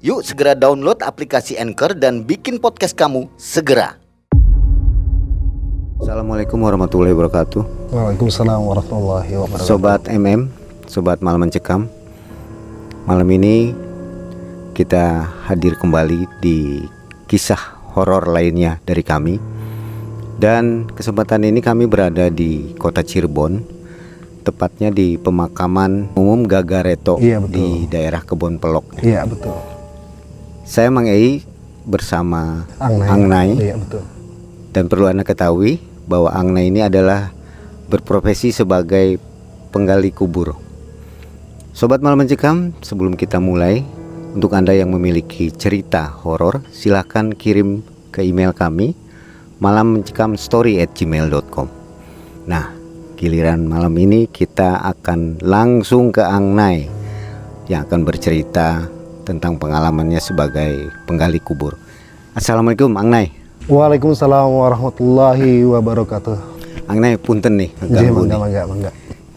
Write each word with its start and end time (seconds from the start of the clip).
Yuk 0.00 0.24
segera 0.24 0.56
download 0.56 1.04
aplikasi 1.04 1.60
Anchor 1.60 1.92
dan 1.92 2.24
bikin 2.24 2.56
podcast 2.56 2.96
kamu 2.96 3.28
segera. 3.36 4.00
Assalamualaikum 6.00 6.56
warahmatullahi 6.56 7.12
wabarakatuh. 7.12 7.92
Waalaikumsalam 7.92 8.64
warahmatullahi 8.64 9.32
wabarakatuh. 9.36 9.68
Sobat 9.68 10.08
MM, 10.08 10.48
sobat 10.88 11.20
malam 11.20 11.44
mencekam. 11.44 11.84
Malam 13.04 13.28
ini 13.28 13.76
kita 14.72 15.28
hadir 15.44 15.76
kembali 15.76 16.24
di 16.40 16.80
kisah 17.28 17.60
horor 17.92 18.24
lainnya 18.24 18.80
dari 18.88 19.04
kami. 19.04 19.36
Dan 20.40 20.88
kesempatan 20.88 21.44
ini 21.44 21.60
kami 21.60 21.84
berada 21.84 22.32
di 22.32 22.72
kota 22.80 23.04
Cirebon, 23.04 23.60
tepatnya 24.40 24.88
di 24.88 25.20
pemakaman 25.20 26.16
umum 26.16 26.48
Gagareto 26.48 27.20
Iya, 27.20 27.44
betul. 27.44 27.52
di 27.52 27.66
daerah 27.92 28.24
Kebon 28.24 28.56
Pelok. 28.56 29.04
Iya 29.04 29.28
betul. 29.28 29.69
Saya 30.70 30.86
Mang 30.86 31.10
Ei 31.10 31.42
bersama 31.82 32.62
Angnai. 32.78 33.10
Angnai. 33.10 33.58
Iya 33.58 33.74
betul. 33.74 34.06
Dan 34.70 34.86
perlu 34.86 35.10
Anda 35.10 35.26
ketahui 35.26 35.82
bahwa 36.06 36.30
Angna 36.30 36.62
ini 36.62 36.78
adalah 36.78 37.34
berprofesi 37.90 38.54
sebagai 38.54 39.18
penggali 39.74 40.14
kubur. 40.14 40.54
Sobat 41.74 42.06
malam 42.06 42.22
mencekam, 42.22 42.70
sebelum 42.86 43.18
kita 43.18 43.42
mulai, 43.42 43.82
untuk 44.30 44.54
Anda 44.54 44.70
yang 44.70 44.94
memiliki 44.94 45.50
cerita 45.50 46.06
horor, 46.22 46.62
silahkan 46.70 47.34
kirim 47.34 47.82
ke 48.14 48.22
email 48.22 48.54
kami 48.54 48.94
malammencekamstory@gmail.com. 49.58 51.66
Nah, 52.46 52.70
giliran 53.18 53.66
malam 53.66 53.98
ini 53.98 54.30
kita 54.30 54.86
akan 54.86 55.42
langsung 55.42 56.14
ke 56.14 56.22
Angnai 56.22 56.86
yang 57.66 57.90
akan 57.90 58.06
bercerita 58.06 58.99
tentang 59.20 59.54
pengalamannya 59.54 60.18
sebagai 60.18 60.88
penggali 61.04 61.38
kubur. 61.38 61.76
Assalamualaikum 62.32 62.94
Angnai. 62.94 63.30
Waalaikumsalam 63.66 64.50
warahmatullahi 64.50 65.62
wabarakatuh. 65.64 66.36
Angnai 66.86 67.14
punten 67.16 67.54
nih 67.56 67.70
Jadi 67.72 67.86
ngeganggu 67.86 68.14
mangga 68.16 68.26
nih. 68.26 68.40
mangga 68.40 68.62
mangga. 68.66 68.90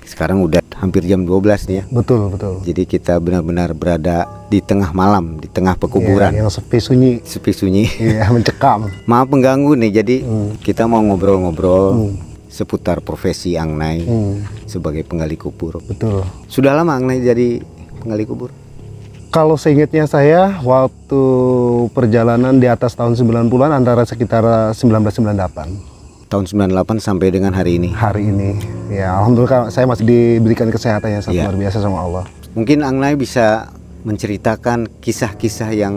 Sekarang 0.03 0.41
udah 0.41 0.61
hampir 0.75 1.01
jam 1.03 1.21
12 1.21 1.39
nih 1.65 1.75
ya. 1.75 1.83
Betul 1.87 2.29
betul. 2.29 2.59
Jadi 2.61 2.83
kita 2.83 3.17
benar-benar 3.17 3.71
berada 3.71 4.17
di 4.47 4.59
tengah 4.59 4.89
malam, 4.91 5.37
di 5.37 5.47
tengah 5.47 5.73
pekuburan. 5.73 6.29
Iya, 6.29 6.43
yang 6.43 6.49
sepi 6.49 6.77
sunyi. 6.77 7.11
Sepi 7.21 7.51
sunyi. 7.51 7.85
Iya 7.93 8.29
mencekam. 8.33 8.89
Maaf 9.03 9.27
pengganggu 9.27 9.73
nih. 9.75 9.91
Jadi 9.95 10.15
Hmm. 10.21 10.49
kita 10.59 10.85
mau 10.85 10.99
ngobrol-ngobrol 10.99 11.85
Hmm. 11.93 12.13
seputar 12.47 13.01
profesi 13.01 13.53
Angnai 13.53 14.01
Hmm, 14.01 14.45
sebagai 14.63 15.01
penggali 15.01 15.33
kubur. 15.33 15.77
betul. 15.79 16.21
Sudah 16.45 16.73
lama 16.73 16.93
Angnai 16.93 17.17
jadi 17.19 17.61
penggali 17.97 18.23
kubur? 18.23 18.53
Kalau 19.33 19.57
seingatnya 19.57 20.05
saya 20.05 20.61
waktu 20.61 21.21
perjalanan 21.89 22.61
di 22.61 22.69
atas 22.69 22.93
tahun 22.93 23.17
90-an 23.17 23.73
antara 23.73 24.05
sekitar 24.05 24.45
1998 24.77 26.29
Tahun 26.29 26.45
98 26.45 27.01
sampai 27.01 27.29
dengan 27.29 27.49
hari 27.49 27.81
ini. 27.81 27.89
hari 27.89 28.29
ini. 28.29 28.61
Ya 28.89 29.17
alhamdulillah 29.17 29.69
saya 29.69 29.85
masih 29.85 30.05
diberikan 30.05 30.69
kesehatan 30.69 31.17
yang 31.17 31.21
sangat 31.21 31.41
Iya. 31.41 31.45
luar 31.49 31.57
biasa 31.57 31.77
sama 31.81 31.97
Allah. 31.99 32.23
Mungkin 32.53 32.85
Angnai 32.85 33.17
bisa 33.17 33.73
menceritakan 34.01 35.01
kisah-kisah 35.01 35.73
yang 35.73 35.93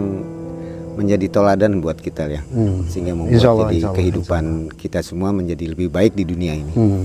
menjadi 0.97 1.29
toladan 1.29 1.85
buat 1.85 2.01
kita 2.01 2.33
ya. 2.33 2.41
Hmm. 2.49 2.89
Sehingga 2.89 3.13
membuat 3.13 3.37
Insya 3.37 3.49
Allah, 3.53 3.69
jadi 3.69 3.77
insya 3.77 3.89
Allah, 3.89 3.99
kehidupan 4.01 4.45
kita 4.73 5.01
semua 5.05 5.29
menjadi 5.29 5.65
lebih 5.69 5.93
baik 5.93 6.17
di 6.17 6.25
dunia 6.25 6.57
ini. 6.57 6.73
Hmm. 6.73 7.05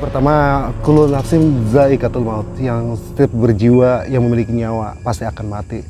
Pertama 0.00 0.34
kulul 0.80 1.12
nafsim 1.12 1.68
zaikatul 1.68 2.24
maut 2.24 2.48
yang 2.56 2.96
setiap 2.96 3.30
berjiwa 3.36 4.08
yang 4.08 4.24
memiliki 4.24 4.56
nyawa 4.56 4.96
pasti 5.04 5.28
akan 5.28 5.46
mati. 5.46 5.84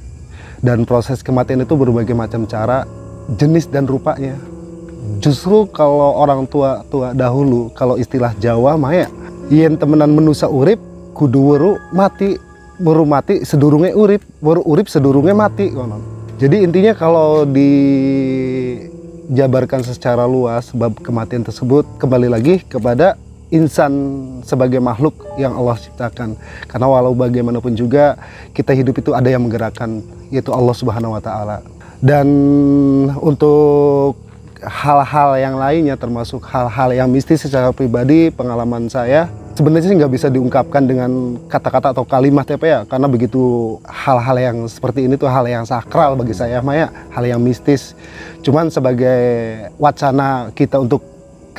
Dan 0.60 0.84
proses 0.84 1.22
kematian 1.22 1.62
itu 1.62 1.72
berbagai 1.78 2.12
macam 2.12 2.44
cara 2.44 2.84
jenis 3.38 3.70
dan 3.70 3.86
rupanya. 3.86 4.34
Justru 5.22 5.70
kalau 5.70 6.18
orang 6.18 6.44
tua 6.50 6.82
tua 6.90 7.14
dahulu 7.14 7.70
kalau 7.72 7.96
istilah 7.96 8.34
Jawa 8.36 8.76
maya 8.76 9.06
yen 9.48 9.78
temenan 9.78 10.12
menusa 10.12 10.50
urip 10.50 10.82
kudu 11.14 11.40
weru 11.54 11.72
mati. 11.94 12.50
Weru 12.80 13.04
mati 13.04 13.44
sedurunge 13.44 13.92
urip 13.92 14.24
weru 14.40 14.64
urip 14.64 14.88
sedurunge 14.88 15.36
mati 15.36 15.68
konon 15.68 16.00
jadi 16.40 16.64
intinya 16.64 16.96
kalau 16.96 17.44
dijabarkan 19.28 19.84
secara 19.84 20.24
luas 20.24 20.72
bab 20.72 20.96
kematian 21.04 21.44
tersebut 21.44 21.84
kembali 22.00 22.32
lagi 22.32 22.64
kepada 22.64 23.20
insan 23.50 23.92
sebagai 24.46 24.78
makhluk 24.78 25.14
yang 25.36 25.54
Allah 25.54 25.76
ciptakan. 25.78 26.38
Karena 26.70 26.86
walau 26.86 27.12
bagaimanapun 27.14 27.74
juga 27.74 28.16
kita 28.54 28.74
hidup 28.74 28.98
itu 29.02 29.10
ada 29.12 29.26
yang 29.26 29.42
menggerakkan 29.42 30.02
yaitu 30.30 30.54
Allah 30.54 30.74
Subhanahu 30.74 31.18
wa 31.18 31.22
taala. 31.22 31.62
Dan 32.00 32.26
untuk 33.20 34.16
hal-hal 34.62 35.36
yang 35.36 35.56
lainnya 35.58 35.98
termasuk 35.98 36.40
hal-hal 36.48 36.94
yang 36.94 37.08
mistis 37.10 37.44
secara 37.44 37.72
pribadi 37.72 38.28
pengalaman 38.32 38.88
saya 38.88 39.28
sebenarnya 39.60 39.92
sih 39.92 39.96
nggak 40.00 40.12
bisa 40.16 40.28
diungkapkan 40.32 40.88
dengan 40.88 41.36
kata-kata 41.44 41.92
atau 41.92 42.04
kalimat 42.08 42.48
ya 42.48 42.56
Pak 42.56 42.68
ya. 42.68 42.80
Karena 42.88 43.06
begitu 43.12 43.76
hal-hal 43.84 44.36
yang 44.40 44.56
seperti 44.64 45.04
ini 45.04 45.20
tuh 45.20 45.28
hal 45.28 45.44
yang 45.44 45.68
sakral 45.68 46.16
bagi 46.16 46.32
saya 46.32 46.64
Maya 46.64 46.88
hal 47.12 47.24
yang 47.28 47.40
mistis. 47.42 47.92
Cuman 48.40 48.72
sebagai 48.72 49.20
wacana 49.76 50.48
kita 50.56 50.80
untuk 50.80 51.04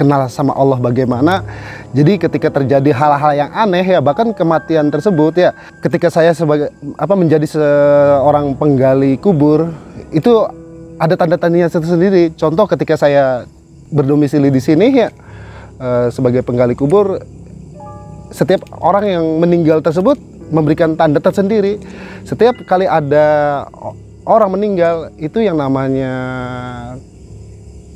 kenal 0.02 0.26
sama 0.34 0.58
Allah 0.58 0.82
bagaimana 0.82 1.46
jadi 1.94 2.18
ketika 2.18 2.50
terjadi 2.50 2.90
hal-hal 2.90 3.38
yang 3.38 3.52
aneh 3.54 3.86
ya 3.86 4.02
bahkan 4.02 4.34
kematian 4.34 4.90
tersebut 4.90 5.38
ya 5.38 5.54
ketika 5.86 6.10
saya 6.10 6.34
sebagai 6.34 6.74
apa 6.98 7.14
menjadi 7.14 7.46
seorang 7.46 8.58
penggali 8.58 9.22
kubur 9.22 9.70
itu 10.10 10.34
ada 11.02 11.18
tanda 11.18 11.36
tandanya 11.42 11.66
tersendiri. 11.66 12.30
Contoh 12.38 12.70
ketika 12.70 12.94
saya 12.94 13.50
berdomisili 13.90 14.54
di 14.54 14.62
sini 14.62 14.94
ya 14.94 15.10
eh, 15.82 16.08
sebagai 16.14 16.46
penggali 16.46 16.78
kubur, 16.78 17.18
setiap 18.30 18.62
orang 18.78 19.10
yang 19.10 19.26
meninggal 19.42 19.82
tersebut 19.82 20.22
memberikan 20.54 20.94
tanda 20.94 21.18
tersendiri. 21.18 21.82
Setiap 22.22 22.54
kali 22.70 22.86
ada 22.86 23.66
orang 24.30 24.54
meninggal 24.54 25.10
itu 25.18 25.42
yang 25.42 25.58
namanya 25.58 26.14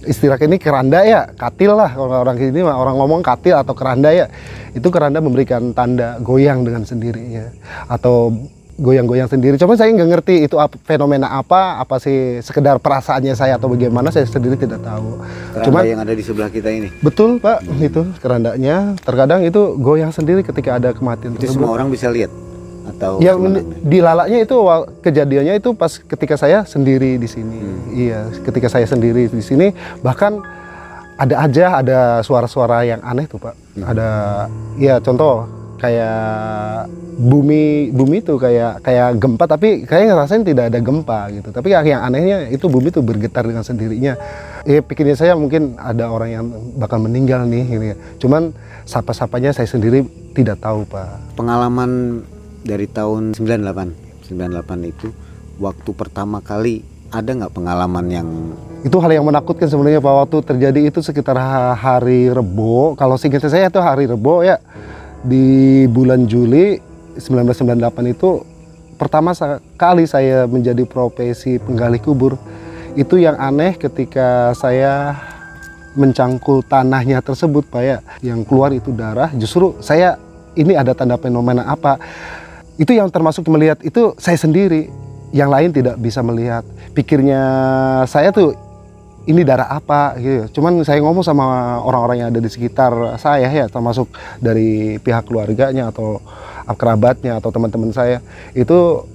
istilah 0.06 0.40
ini 0.40 0.62
keranda 0.62 1.02
ya, 1.04 1.28
katil 1.34 1.76
lah 1.76 1.92
kalau 1.92 2.22
orang 2.22 2.38
ini 2.38 2.62
mah 2.62 2.78
orang 2.78 2.96
ngomong 2.96 3.22
katil 3.26 3.58
atau 3.58 3.74
keranda 3.74 4.14
ya. 4.14 4.30
Itu 4.72 4.94
keranda 4.94 5.20
memberikan 5.20 5.74
tanda 5.74 6.22
goyang 6.22 6.64
dengan 6.64 6.86
sendirinya 6.86 7.50
atau 7.90 8.32
goyang-goyang 8.76 9.32
sendiri. 9.32 9.56
Cuma 9.56 9.80
saya 9.80 9.96
nggak 9.96 10.10
ngerti 10.12 10.36
itu 10.52 10.60
apa, 10.60 10.76
fenomena 10.84 11.32
apa, 11.32 11.80
apa 11.80 11.96
sih 11.96 12.44
sekedar 12.44 12.76
perasaannya 12.84 13.32
saya 13.32 13.56
atau 13.56 13.72
bagaimana 13.72 14.12
saya 14.12 14.28
sendiri 14.28 14.60
tidak 14.60 14.84
tahu. 14.84 15.24
Keranda 15.56 15.64
Cuma 15.64 15.80
yang 15.88 16.04
ada 16.04 16.12
di 16.12 16.24
sebelah 16.24 16.52
kita 16.52 16.68
ini. 16.76 16.92
betul 17.00 17.40
Pak 17.40 17.64
itu 17.80 18.04
kerandanya. 18.20 19.00
Terkadang 19.00 19.48
itu 19.48 19.80
goyang 19.80 20.12
sendiri 20.12 20.44
ketika 20.44 20.76
ada 20.76 20.92
kematian 20.92 21.40
Itu 21.40 21.48
tersebut. 21.48 21.64
semua 21.64 21.72
orang 21.72 21.88
bisa 21.88 22.12
lihat 22.12 22.28
atau 22.96 23.20
Ya 23.20 23.36
gimana? 23.36 23.60
di 23.64 24.00
lalanya 24.00 24.40
itu 24.40 24.56
kejadiannya 25.04 25.54
itu 25.60 25.70
pas 25.76 25.92
ketika 26.00 26.36
saya 26.40 26.64
sendiri 26.64 27.20
di 27.20 27.28
sini. 27.28 27.60
Iya, 27.92 28.32
ketika 28.44 28.72
saya 28.72 28.88
sendiri 28.88 29.28
di 29.28 29.44
sini 29.44 29.76
bahkan 30.00 30.40
ada 31.16 31.48
aja 31.48 31.66
ada 31.80 32.00
suara-suara 32.24 32.84
yang 32.84 33.00
aneh 33.04 33.28
tuh, 33.28 33.40
Pak. 33.40 33.56
Ada 33.80 34.10
ya 34.80 35.00
contoh 35.00 35.48
kayak 35.80 36.88
bumi 37.16 37.96
bumi 37.96 38.20
itu 38.20 38.36
kayak 38.36 38.84
kayak 38.84 39.16
gempa 39.16 39.48
tapi 39.48 39.88
kayak 39.88 40.12
ngerasain 40.12 40.44
tidak 40.44 40.68
ada 40.72 40.80
gempa 40.84 41.32
gitu. 41.32 41.50
Tapi 41.56 41.72
yang, 41.72 42.04
anehnya 42.04 42.52
itu 42.52 42.68
bumi 42.68 42.92
itu 42.92 43.00
bergetar 43.00 43.48
dengan 43.48 43.64
sendirinya. 43.64 44.20
Ya 44.68 44.84
pikirnya 44.84 45.16
saya 45.16 45.34
mungkin 45.40 45.80
ada 45.80 46.12
orang 46.12 46.30
yang 46.32 46.46
bakal 46.76 47.00
meninggal 47.00 47.48
nih 47.48 47.64
gitu 47.64 47.86
ya. 47.96 47.96
Cuman 48.20 48.52
sapa-sapanya 48.84 49.56
saya 49.56 49.68
sendiri 49.72 50.04
tidak 50.36 50.60
tahu, 50.60 50.84
Pak. 50.84 51.40
pengalaman 51.40 52.22
dari 52.66 52.90
tahun 52.90 53.38
98 53.38 54.34
98 54.34 54.92
itu 54.92 55.14
waktu 55.62 55.90
pertama 55.94 56.42
kali 56.42 56.82
ada 57.14 57.30
nggak 57.32 57.54
pengalaman 57.54 58.06
yang 58.10 58.28
itu 58.82 58.98
hal 59.02 59.10
yang 59.14 59.26
menakutkan 59.26 59.66
sebenarnya 59.66 59.98
Pak. 59.98 60.14
Waktu 60.26 60.38
terjadi 60.46 60.80
itu 60.94 61.02
sekitar 61.02 61.38
ha- 61.42 61.74
hari 61.74 62.30
Rebo. 62.30 62.94
Kalau 62.94 63.18
singkat 63.18 63.42
saya 63.46 63.70
itu 63.70 63.82
hari 63.82 64.06
Rebo 64.06 64.46
ya. 64.46 64.62
Di 65.26 65.86
bulan 65.90 66.30
Juli 66.30 66.78
1998 67.18 68.14
itu 68.14 68.46
pertama 69.02 69.34
kali 69.74 70.06
saya 70.06 70.46
menjadi 70.46 70.86
profesi 70.86 71.58
penggali 71.58 71.98
kubur. 71.98 72.38
Itu 72.94 73.18
yang 73.18 73.42
aneh 73.42 73.74
ketika 73.74 74.54
saya 74.54 75.18
mencangkul 75.98 76.62
tanahnya 76.62 77.26
tersebut 77.26 77.66
Pak 77.66 77.82
ya. 77.82 77.98
Yang 78.22 78.46
keluar 78.46 78.70
itu 78.70 78.94
darah. 78.94 79.34
Justru 79.34 79.82
saya 79.82 80.22
ini 80.54 80.78
ada 80.78 80.94
tanda 80.94 81.18
fenomena 81.18 81.66
apa 81.66 81.98
itu 82.76 82.92
yang 82.92 83.08
termasuk 83.08 83.48
melihat 83.48 83.80
itu 83.84 84.16
saya 84.20 84.36
sendiri. 84.40 84.92
Yang 85.36 85.50
lain 85.52 85.70
tidak 85.76 85.96
bisa 86.00 86.24
melihat. 86.24 86.64
Pikirnya 86.96 87.42
saya 88.08 88.32
tuh 88.32 88.56
ini 89.28 89.42
darah 89.44 89.68
apa 89.68 90.16
gitu. 90.22 90.60
Cuman 90.60 90.80
saya 90.86 91.02
ngomong 91.04 91.26
sama 91.26 91.78
orang-orang 91.82 92.24
yang 92.24 92.30
ada 92.32 92.40
di 92.40 92.48
sekitar 92.48 93.20
saya 93.20 93.52
ya, 93.52 93.66
termasuk 93.68 94.08
dari 94.40 94.96
pihak 95.02 95.28
keluarganya 95.28 95.92
atau 95.92 96.24
kerabatnya 96.78 97.42
atau 97.42 97.52
teman-teman 97.52 97.92
saya. 97.92 98.24
Itu 98.56 99.10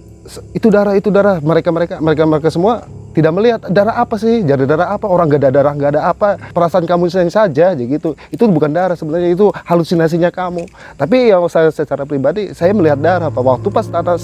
itu 0.52 0.68
darah 0.68 0.98
itu 0.98 1.08
darah. 1.08 1.40
Mereka 1.40 1.72
mereka 1.72 1.94
mereka 2.04 2.22
mereka 2.28 2.48
semua 2.52 2.84
tidak 3.10 3.32
melihat 3.34 3.60
darah 3.66 3.98
apa 3.98 4.14
sih? 4.16 4.46
Jadi 4.46 4.70
darah 4.70 4.94
apa? 4.94 5.10
Orang 5.10 5.26
gak 5.26 5.42
ada 5.42 5.50
darah 5.50 5.74
gak 5.74 5.90
ada 5.98 6.02
apa? 6.14 6.38
Perasaan 6.54 6.86
kamu 6.86 7.10
yang 7.10 7.32
saja 7.32 7.74
jadi 7.74 7.82
gitu. 7.82 8.14
Itu 8.30 8.46
bukan 8.46 8.70
darah 8.70 8.94
sebenarnya 8.94 9.34
itu 9.34 9.50
halusinasinya 9.66 10.30
kamu. 10.30 10.70
Tapi 10.94 11.34
yang 11.34 11.42
saya 11.50 11.74
secara 11.74 12.06
pribadi 12.06 12.54
saya 12.54 12.70
melihat 12.70 13.02
darah 13.02 13.28
Pak. 13.28 13.42
waktu 13.42 13.68
pas 13.74 13.86
tanah 13.86 14.14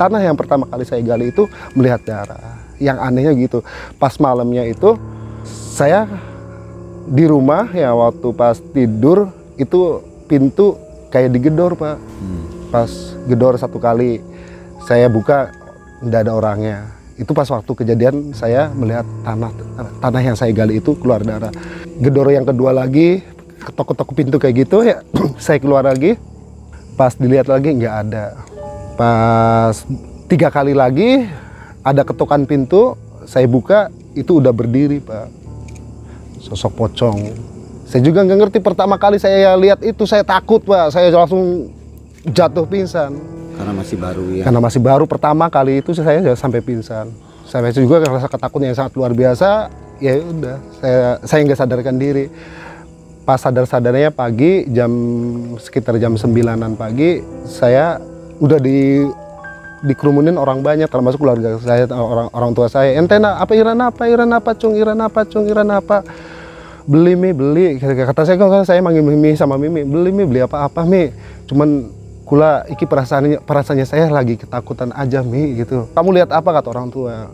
tanah 0.00 0.20
yang 0.24 0.36
pertama 0.40 0.64
kali 0.64 0.88
saya 0.88 1.04
gali 1.04 1.28
itu 1.28 1.44
melihat 1.76 2.00
darah. 2.04 2.64
Yang 2.80 2.98
anehnya 3.04 3.32
gitu 3.36 3.58
pas 4.00 4.16
malamnya 4.16 4.64
itu 4.64 4.96
saya 5.76 6.08
di 7.04 7.28
rumah 7.28 7.68
ya 7.76 7.92
waktu 7.92 8.32
pas 8.32 8.56
tidur 8.72 9.28
itu 9.60 10.00
pintu 10.24 10.80
kayak 11.12 11.28
digedor 11.28 11.76
pak. 11.76 12.00
Pas 12.72 12.90
gedor 13.28 13.60
satu 13.60 13.76
kali 13.76 14.24
saya 14.88 15.12
buka 15.12 15.52
tidak 16.00 16.20
ada 16.24 16.32
orangnya 16.32 17.03
itu 17.14 17.30
pas 17.30 17.46
waktu 17.46 17.72
kejadian 17.72 18.34
saya 18.34 18.74
melihat 18.74 19.06
tanah 19.22 19.50
tanah 20.02 20.22
yang 20.22 20.36
saya 20.36 20.50
gali 20.50 20.82
itu 20.82 20.98
keluar 20.98 21.22
darah. 21.22 21.54
Gedor 22.02 22.26
yang 22.34 22.42
kedua 22.42 22.74
lagi 22.74 23.22
ketok-ketok 23.62 24.10
pintu 24.12 24.36
kayak 24.36 24.66
gitu 24.66 24.84
ya 24.84 25.00
saya 25.44 25.62
keluar 25.62 25.86
lagi. 25.86 26.18
Pas 26.94 27.14
dilihat 27.14 27.46
lagi 27.46 27.70
nggak 27.74 27.94
ada. 28.06 28.34
Pas 28.98 29.74
tiga 30.26 30.50
kali 30.50 30.74
lagi 30.74 31.26
ada 31.86 32.02
ketukan 32.02 32.46
pintu 32.46 32.98
saya 33.26 33.46
buka 33.46 33.94
itu 34.18 34.42
udah 34.42 34.50
berdiri 34.50 34.98
pak. 34.98 35.30
Sosok 36.42 36.72
pocong. 36.74 37.18
Saya 37.86 38.02
juga 38.02 38.26
nggak 38.26 38.38
ngerti 38.46 38.58
pertama 38.58 38.98
kali 38.98 39.22
saya 39.22 39.54
lihat 39.54 39.86
itu 39.86 40.02
saya 40.02 40.26
takut 40.26 40.66
pak. 40.66 40.90
Saya 40.90 41.14
langsung 41.14 41.70
jatuh 42.26 42.66
pingsan 42.66 43.43
karena 43.64 43.80
masih 43.80 43.96
baru 43.96 44.24
ya. 44.28 44.42
Karena 44.44 44.60
masih 44.60 44.80
baru 44.84 45.04
pertama 45.08 45.48
kali 45.48 45.80
itu 45.80 45.96
saya 45.96 46.20
sampai 46.36 46.60
pingsan. 46.60 47.08
Saya 47.48 47.72
juga 47.72 48.04
rasa 48.04 48.28
ketakutan 48.28 48.68
yang 48.68 48.76
sangat 48.76 48.92
luar 48.92 49.16
biasa 49.16 49.72
ya 50.04 50.20
udah 50.20 50.56
saya 50.84 51.00
saya 51.24 51.40
nggak 51.48 51.60
sadarkan 51.64 51.96
diri. 51.96 52.28
Pas 53.24 53.40
sadar 53.40 53.64
sadarnya 53.64 54.12
pagi 54.12 54.68
jam 54.68 54.92
sekitar 55.56 55.96
jam 55.96 56.12
sembilanan 56.20 56.76
pagi 56.76 57.24
saya 57.48 57.96
udah 58.36 58.60
di 58.60 59.00
dikerumunin 59.84 60.36
orang 60.36 60.60
banyak 60.60 60.88
termasuk 60.92 61.24
keluarga 61.24 61.56
saya 61.64 61.88
orang 61.88 62.28
orang 62.36 62.52
tua 62.52 62.68
saya. 62.68 63.00
Entena 63.00 63.40
apa 63.40 63.56
iran 63.56 63.80
apa 63.80 64.04
iran 64.12 64.28
apa 64.28 64.52
cung? 64.52 64.76
Iran 64.76 65.00
apa 65.00 65.24
cung? 65.24 65.48
Iran 65.48 65.72
apa? 65.72 66.04
Beli 66.84 67.16
mie 67.16 67.32
beli. 67.32 67.80
Kata 67.80 68.28
saya 68.28 68.36
kan 68.36 68.68
saya 68.68 68.84
manggil 68.84 69.00
mie 69.00 69.40
sama 69.40 69.56
mimi 69.56 69.88
beli 69.88 70.12
mie 70.12 70.28
beli 70.28 70.40
apa 70.44 70.68
apa 70.68 70.84
mie 70.84 71.16
cuman 71.48 72.03
kula 72.24 72.64
iki 72.72 72.88
perasaannya 72.88 73.44
perasaannya 73.44 73.86
saya 73.86 74.08
lagi 74.08 74.40
ketakutan 74.40 74.90
aja 74.96 75.20
mi 75.20 75.60
gitu. 75.60 75.86
Kamu 75.92 76.08
lihat 76.12 76.32
apa 76.32 76.50
kata 76.50 76.68
orang 76.72 76.88
tua? 76.88 77.28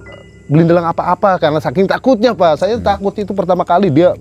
Belindelang 0.51 0.91
apa-apa 0.91 1.39
karena 1.39 1.63
saking 1.63 1.87
takutnya 1.87 2.35
pak. 2.35 2.59
Saya 2.59 2.75
takut 2.83 3.15
itu 3.15 3.31
pertama 3.31 3.63
kali 3.63 3.87
dia 3.87 4.19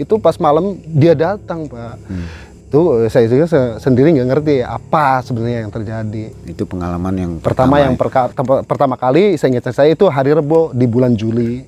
itu 0.00 0.16
pas 0.16 0.36
malam 0.40 0.76
dia 0.82 1.12
datang 1.12 1.68
pak. 1.68 1.96
Hmm. 2.08 2.28
itu 2.66 3.06
saya 3.06 3.30
juga 3.30 3.46
se- 3.46 3.78
sendiri 3.78 4.10
nggak 4.10 4.26
ngerti 4.26 4.54
apa 4.58 5.22
sebenarnya 5.22 5.64
yang 5.64 5.70
terjadi. 5.70 6.24
Itu 6.50 6.66
pengalaman 6.66 7.14
yang 7.14 7.32
pertama 7.38 7.78
yang 7.78 7.94
ya. 7.94 8.00
perka- 8.00 8.34
pertama 8.66 8.98
kali 8.98 9.38
saya 9.38 9.54
ingat 9.54 9.70
saya 9.70 9.94
itu 9.94 10.02
hari 10.10 10.34
Rebo 10.34 10.74
di 10.74 10.82
bulan 10.90 11.14
Juli. 11.14 11.62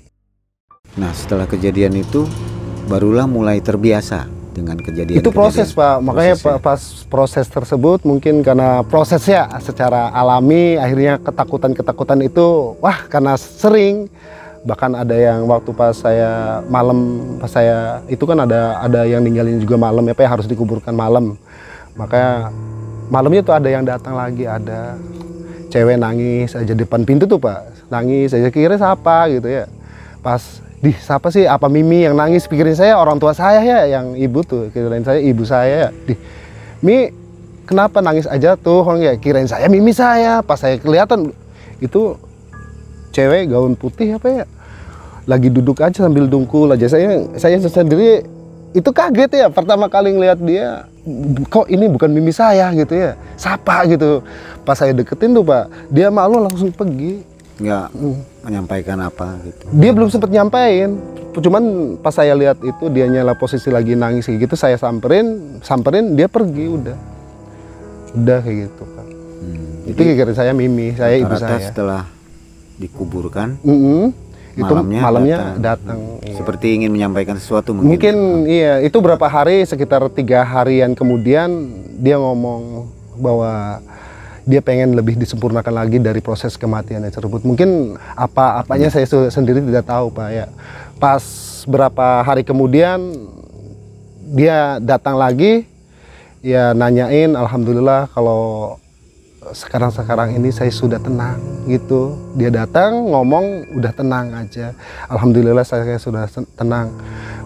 Nah 0.98 1.14
setelah 1.14 1.46
kejadian 1.46 2.02
itu 2.02 2.26
barulah 2.90 3.30
mulai 3.30 3.62
terbiasa 3.62 4.26
dengan 4.58 4.76
kejadian 4.76 5.22
itu 5.22 5.30
proses 5.30 5.70
pak. 5.70 6.02
Makanya 6.02 6.34
Prosesnya. 6.34 6.58
pa- 6.58 6.62
pas 6.74 6.80
proses 7.06 7.46
tersebut 7.46 8.02
mungkin 8.02 8.42
karena 8.42 8.82
prosesnya 8.82 9.46
secara 9.62 10.10
alami 10.10 10.74
akhirnya 10.74 11.22
ketakutan 11.22 11.72
ketakutan 11.72 12.18
itu 12.20 12.74
wah 12.82 13.06
karena 13.06 13.38
sering. 13.38 14.10
Bahkan 14.58 14.90
ada 14.90 15.14
yang 15.14 15.46
waktu 15.46 15.70
pas 15.70 15.94
saya 15.94 16.58
malam 16.66 16.98
pas 17.38 17.46
saya 17.48 18.02
itu 18.10 18.26
kan 18.26 18.42
ada 18.42 18.82
ada 18.82 19.06
yang 19.06 19.22
ninggalin 19.22 19.62
juga 19.62 19.78
malam 19.78 20.02
ya 20.02 20.12
pak 20.12 20.26
yang 20.26 20.34
harus 20.34 20.50
dikuburkan 20.50 20.92
malam. 20.92 21.38
Makanya 21.94 22.50
malamnya 23.08 23.40
tuh 23.40 23.54
ada 23.54 23.68
yang 23.70 23.86
datang 23.86 24.18
lagi 24.18 24.44
ada 24.44 24.98
cewek 25.70 25.96
nangis 25.96 26.58
aja 26.58 26.74
depan 26.74 27.06
pintu 27.06 27.24
tuh 27.24 27.38
pak. 27.38 27.70
Nangis 27.88 28.34
aja 28.34 28.50
kira 28.50 28.74
siapa? 28.74 29.30
gitu 29.30 29.46
ya. 29.46 29.64
Pas 30.20 30.42
di 30.78 30.94
siapa 30.94 31.34
sih? 31.34 31.42
Apa 31.42 31.66
Mimi 31.66 32.06
yang 32.06 32.14
nangis? 32.14 32.46
Pikirin 32.46 32.78
saya 32.78 32.94
orang 32.94 33.18
tua 33.18 33.34
saya 33.34 33.58
ya 33.62 33.98
yang 33.98 34.14
ibu 34.14 34.46
tuh. 34.46 34.70
Kirain 34.70 35.02
saya 35.02 35.18
ibu 35.18 35.42
saya 35.42 35.74
ya. 35.74 35.90
Di 35.90 36.14
Mi 36.78 37.10
kenapa 37.66 37.98
nangis 37.98 38.30
aja 38.30 38.54
tuh? 38.54 38.86
Orang 38.86 39.02
ya 39.02 39.18
kirain 39.18 39.50
saya 39.50 39.66
Mimi 39.66 39.90
saya. 39.90 40.38
Pas 40.46 40.62
saya 40.62 40.78
kelihatan 40.78 41.34
itu 41.82 42.14
cewek 43.10 43.50
gaun 43.50 43.74
putih 43.74 44.22
apa 44.22 44.26
ya? 44.30 44.44
Lagi 45.26 45.50
duduk 45.50 45.82
aja 45.82 46.06
sambil 46.06 46.30
dungkul 46.30 46.70
aja. 46.70 46.86
Saya 46.86 47.26
saya 47.34 47.58
sendiri 47.58 48.22
itu 48.70 48.90
kaget 48.94 49.30
ya 49.34 49.46
pertama 49.50 49.90
kali 49.90 50.14
ngelihat 50.14 50.38
dia 50.44 50.86
kok 51.50 51.66
ini 51.66 51.90
bukan 51.90 52.14
mimi 52.14 52.30
saya? 52.30 52.70
gitu 52.70 52.94
ya. 52.94 53.18
Siapa? 53.34 53.82
gitu. 53.90 54.22
Pas 54.62 54.78
saya 54.78 54.94
deketin 54.94 55.34
tuh 55.34 55.42
pak 55.42 55.66
dia 55.90 56.06
malu 56.06 56.38
langsung 56.38 56.70
pergi 56.70 57.26
nggak 57.58 57.86
Hmm. 57.90 58.18
menyampaikan 58.42 58.98
apa 59.00 59.34
gitu 59.42 59.64
dia 59.74 59.90
belum 59.90 60.08
sempat 60.08 60.30
nyampain 60.30 60.94
cuman 61.38 61.62
pas 61.98 62.10
saya 62.10 62.34
lihat 62.34 62.58
itu 62.58 62.84
dia 62.88 63.06
nyala 63.06 63.30
posisi 63.32 63.70
lagi 63.70 63.94
nangis 63.94 64.26
kayak 64.26 64.46
gitu 64.46 64.54
saya 64.54 64.74
samperin 64.74 65.58
samperin 65.60 66.14
dia 66.14 66.26
pergi 66.26 66.66
udah 66.66 66.98
udah 68.14 68.38
kayak 68.42 68.58
gitu 68.66 68.82
pak 68.88 69.06
Hmm, 69.38 69.86
itu 69.86 70.00
kira 70.02 70.34
saya 70.34 70.50
mimi 70.50 70.90
saya 70.92 71.14
ibu 71.14 71.30
saya 71.32 71.62
setelah 71.62 72.02
dikuburkan 72.74 73.54
Mm-mm. 73.62 74.10
itu 74.54 74.66
Malamnya 74.66 75.00
malamnya 75.00 75.36
datang. 75.54 75.62
datang, 75.62 75.98
iya. 76.26 76.34
seperti 76.34 76.66
ingin 76.74 76.90
menyampaikan 76.90 77.38
sesuatu 77.38 77.70
mungkin, 77.70 77.94
mungkin 77.94 78.16
iya 78.44 78.82
itu 78.82 78.98
berapa 78.98 79.22
hari 79.22 79.62
sekitar 79.62 80.02
tiga 80.10 80.42
harian 80.42 80.98
kemudian 80.98 81.70
dia 81.94 82.18
ngomong 82.18 82.90
bahwa 83.14 83.78
dia 84.48 84.64
pengen 84.64 84.96
lebih 84.96 85.20
disempurnakan 85.20 85.84
lagi 85.84 86.00
dari 86.00 86.24
proses 86.24 86.56
kematian 86.56 87.04
tersebut. 87.04 87.44
Mungkin 87.44 88.00
apa 88.16 88.64
apanya 88.64 88.88
saya 88.88 89.04
sendiri 89.28 89.60
tidak 89.60 89.84
tahu 89.84 90.08
pak 90.08 90.28
ya. 90.32 90.46
Pas 90.96 91.20
berapa 91.68 92.24
hari 92.24 92.48
kemudian 92.48 93.12
dia 94.32 94.80
datang 94.80 95.20
lagi 95.20 95.68
ya 96.40 96.72
nanyain 96.72 97.36
alhamdulillah 97.36 98.08
kalau 98.16 98.76
sekarang 99.52 99.92
sekarang 99.92 100.32
ini 100.32 100.48
saya 100.48 100.72
sudah 100.72 100.96
tenang 100.96 101.68
gitu. 101.68 102.16
Dia 102.40 102.48
datang 102.48 103.04
ngomong 103.04 103.76
udah 103.76 103.92
tenang 103.92 104.32
aja. 104.32 104.72
Alhamdulillah 105.12 105.64
saya 105.68 106.00
sudah 106.00 106.24
tenang. 106.56 106.96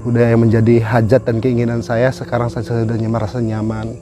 Udah 0.06 0.34
yang 0.34 0.42
menjadi 0.42 0.82
hajat 0.82 1.26
dan 1.26 1.42
keinginan 1.42 1.82
saya 1.82 2.14
sekarang 2.14 2.46
saya 2.46 2.62
sudah 2.62 2.94
merasa 3.10 3.38
nyaman 3.42 3.98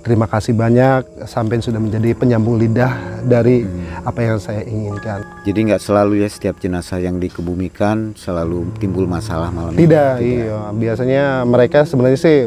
terima 0.00 0.26
kasih 0.26 0.56
banyak. 0.56 1.28
Sampai 1.28 1.60
sudah 1.60 1.78
menjadi 1.80 2.16
penyambung 2.16 2.56
lidah 2.56 3.22
dari 3.24 3.64
apa 4.02 4.20
yang 4.24 4.38
saya 4.40 4.64
inginkan. 4.64 5.24
Jadi 5.44 5.58
nggak 5.70 5.82
selalu 5.82 6.24
ya 6.24 6.28
setiap 6.28 6.56
jenazah 6.58 6.98
yang 7.00 7.20
dikebumikan 7.20 8.16
selalu 8.16 8.68
timbul 8.80 9.04
masalah 9.04 9.52
malam 9.52 9.76
itu. 9.76 9.86
tidak 9.86 10.12
iya. 10.20 10.72
Biasanya 10.72 11.24
mereka 11.44 11.84
sebenarnya 11.84 12.20
sih 12.20 12.38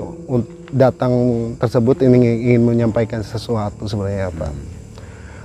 datang 0.73 1.13
tersebut 1.61 2.01
ini 2.01 2.49
ingin 2.53 2.61
menyampaikan 2.65 3.21
sesuatu 3.21 3.85
sebenarnya 3.85 4.33
pak. 4.33 4.51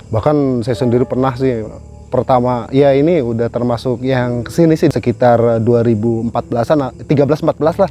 Bahkan 0.08 0.64
saya 0.64 0.76
sendiri 0.76 1.04
pernah 1.04 1.36
sih 1.36 1.68
pertama 2.08 2.64
ya 2.72 2.96
ini 2.96 3.20
udah 3.20 3.52
termasuk 3.52 4.00
yang 4.00 4.40
ke 4.40 4.48
sini 4.48 4.80
sih 4.80 4.88
sekitar 4.88 5.60
2014an 5.60 6.96
13 7.04 7.04
14 7.04 7.82
lah. 7.84 7.90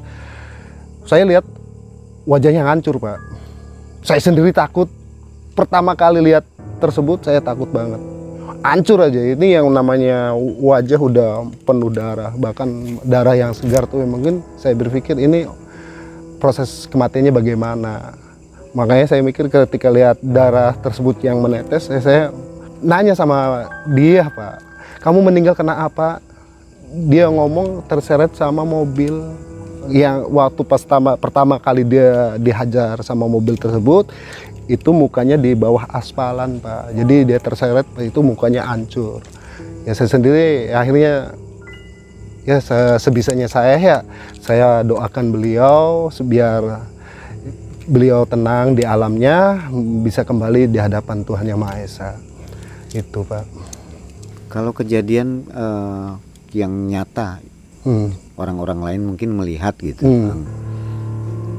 Saya 1.06 1.24
lihat 1.24 1.46
wajahnya 2.26 2.66
hancur 2.66 2.98
pak 2.98 3.37
saya 4.08 4.24
sendiri 4.24 4.56
takut. 4.56 4.88
Pertama 5.52 5.92
kali 5.92 6.24
lihat 6.24 6.48
tersebut 6.80 7.28
saya 7.28 7.44
takut 7.44 7.68
banget. 7.68 8.00
Hancur 8.64 9.04
aja. 9.04 9.20
Ini 9.20 9.60
yang 9.60 9.68
namanya 9.68 10.32
wajah 10.64 10.96
udah 10.96 11.30
penuh 11.68 11.92
darah. 11.92 12.32
Bahkan 12.32 13.04
darah 13.04 13.36
yang 13.36 13.52
segar 13.52 13.84
tuh 13.84 14.08
mungkin 14.08 14.40
saya 14.56 14.72
berpikir 14.80 15.20
ini 15.20 15.44
proses 16.40 16.88
kematiannya 16.88 17.36
bagaimana. 17.36 18.16
Makanya 18.72 19.12
saya 19.12 19.20
mikir 19.20 19.52
ketika 19.52 19.92
lihat 19.92 20.24
darah 20.24 20.72
tersebut 20.80 21.20
yang 21.20 21.44
menetes 21.44 21.92
saya, 21.92 22.00
saya 22.00 22.24
nanya 22.80 23.18
sama 23.18 23.68
dia 23.92 24.30
pak 24.32 24.68
kamu 25.02 25.24
meninggal 25.24 25.56
kena 25.56 25.88
apa? 25.88 26.20
Dia 27.08 27.30
ngomong 27.30 27.86
terseret 27.86 28.34
sama 28.34 28.64
mobil 28.64 29.14
yang 29.90 30.28
waktu 30.32 30.62
pas 30.68 30.82
pertama, 30.84 31.12
pertama 31.16 31.56
kali 31.58 31.84
dia 31.88 32.36
dihajar 32.40 33.00
sama 33.04 33.26
mobil 33.26 33.56
tersebut 33.56 34.12
itu 34.68 34.92
mukanya 34.92 35.40
di 35.40 35.56
bawah 35.56 35.88
aspalan 35.96 36.60
pak. 36.60 36.92
Jadi 36.92 37.16
dia 37.24 37.40
terseret 37.40 37.88
itu 38.04 38.20
mukanya 38.20 38.68
hancur. 38.68 39.24
Ya 39.88 39.96
saya 39.96 40.12
sendiri 40.12 40.68
akhirnya 40.76 41.32
ya 42.44 42.60
se 42.60 43.00
sebisanya 43.00 43.48
saya 43.48 43.76
ya 43.80 43.98
saya 44.44 44.84
doakan 44.84 45.32
beliau 45.32 46.12
biar 46.24 46.88
beliau 47.88 48.28
tenang 48.28 48.76
di 48.76 48.84
alamnya 48.84 49.72
bisa 50.04 50.28
kembali 50.28 50.68
di 50.68 50.80
hadapan 50.80 51.24
Tuhan 51.24 51.48
yang 51.48 51.60
Maha 51.64 51.80
Esa. 51.80 52.20
Itu 52.92 53.24
pak. 53.24 53.48
Kalau 54.52 54.76
kejadian 54.76 55.48
uh, 55.52 56.20
yang 56.52 56.72
nyata 56.92 57.40
hmm. 57.84 58.38
orang-orang 58.40 58.80
lain 58.82 59.02
mungkin 59.14 59.36
melihat 59.36 59.76
gitu 59.78 60.06
hmm. 60.06 60.68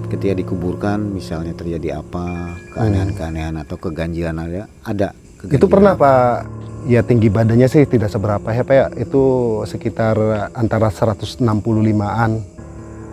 Ketika 0.09 0.41
dikuburkan 0.41 1.05
misalnya 1.05 1.53
terjadi 1.53 2.01
apa 2.01 2.57
keanehan-keanehan 2.73 3.61
atau 3.61 3.77
keganjilan 3.77 4.41
ada 4.41 4.65
ada 4.81 5.13
keganjilan. 5.37 5.61
itu 5.61 5.67
pernah 5.69 5.93
pak? 6.01 6.49
Ya 6.89 7.05
tinggi 7.05 7.29
badannya 7.29 7.69
sih 7.69 7.85
tidak 7.85 8.09
seberapa 8.09 8.49
ya 8.49 8.65
pak 8.65 8.73
ya. 8.73 8.87
Itu 8.97 9.21
sekitar 9.69 10.17
antara 10.57 10.89
165an 10.89 12.41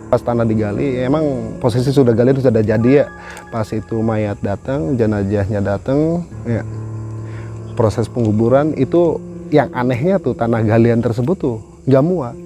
pas 0.08 0.22
tanah 0.24 0.48
digali 0.48 1.02
emang 1.02 1.58
posisi 1.60 1.92
sudah 1.92 2.16
gali 2.16 2.32
itu 2.32 2.40
sudah 2.40 2.64
jadi 2.64 2.90
ya. 3.04 3.06
Pas 3.52 3.68
itu 3.76 4.00
mayat 4.00 4.40
datang 4.40 4.96
jenazahnya 4.96 5.60
datang 5.60 6.24
ya. 6.48 6.64
Proses 7.76 8.08
penguburan 8.08 8.72
itu 8.72 9.20
yang 9.52 9.68
anehnya 9.76 10.16
tuh 10.16 10.32
tanah 10.32 10.64
galian 10.64 11.04
tersebut 11.04 11.36
tuh 11.36 11.60
nggak 11.84 12.04
muat 12.08 12.45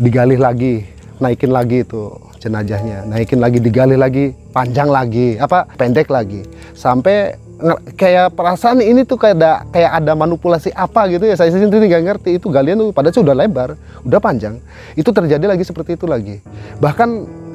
digali 0.00 0.40
lagi 0.40 0.88
naikin 1.20 1.52
lagi 1.52 1.84
itu 1.84 2.08
jenazahnya. 2.40 3.04
Naikin 3.04 3.38
lagi 3.38 3.60
digali 3.60 3.94
lagi 3.94 4.32
panjang 4.50 4.88
lagi 4.88 5.36
apa 5.36 5.68
pendek 5.76 6.08
lagi. 6.08 6.42
Sampai 6.72 7.36
kayak 8.00 8.32
perasaan 8.32 8.80
ini 8.80 9.04
tuh 9.04 9.20
kayak 9.20 9.36
ada 9.36 9.52
kayak 9.68 9.90
ada 10.00 10.12
manipulasi 10.16 10.72
apa 10.72 11.04
gitu 11.12 11.28
ya. 11.28 11.36
Saya 11.36 11.52
sendiri 11.52 11.84
nggak 11.86 12.04
ngerti 12.08 12.30
itu 12.40 12.48
galian 12.48 12.80
tuh 12.80 12.90
padahal 12.96 13.14
sudah 13.14 13.36
lebar 13.36 13.76
udah 14.02 14.18
panjang. 14.18 14.56
Itu 14.96 15.12
terjadi 15.12 15.44
lagi 15.44 15.62
seperti 15.62 16.00
itu 16.00 16.08
lagi. 16.08 16.40
Bahkan 16.80 17.08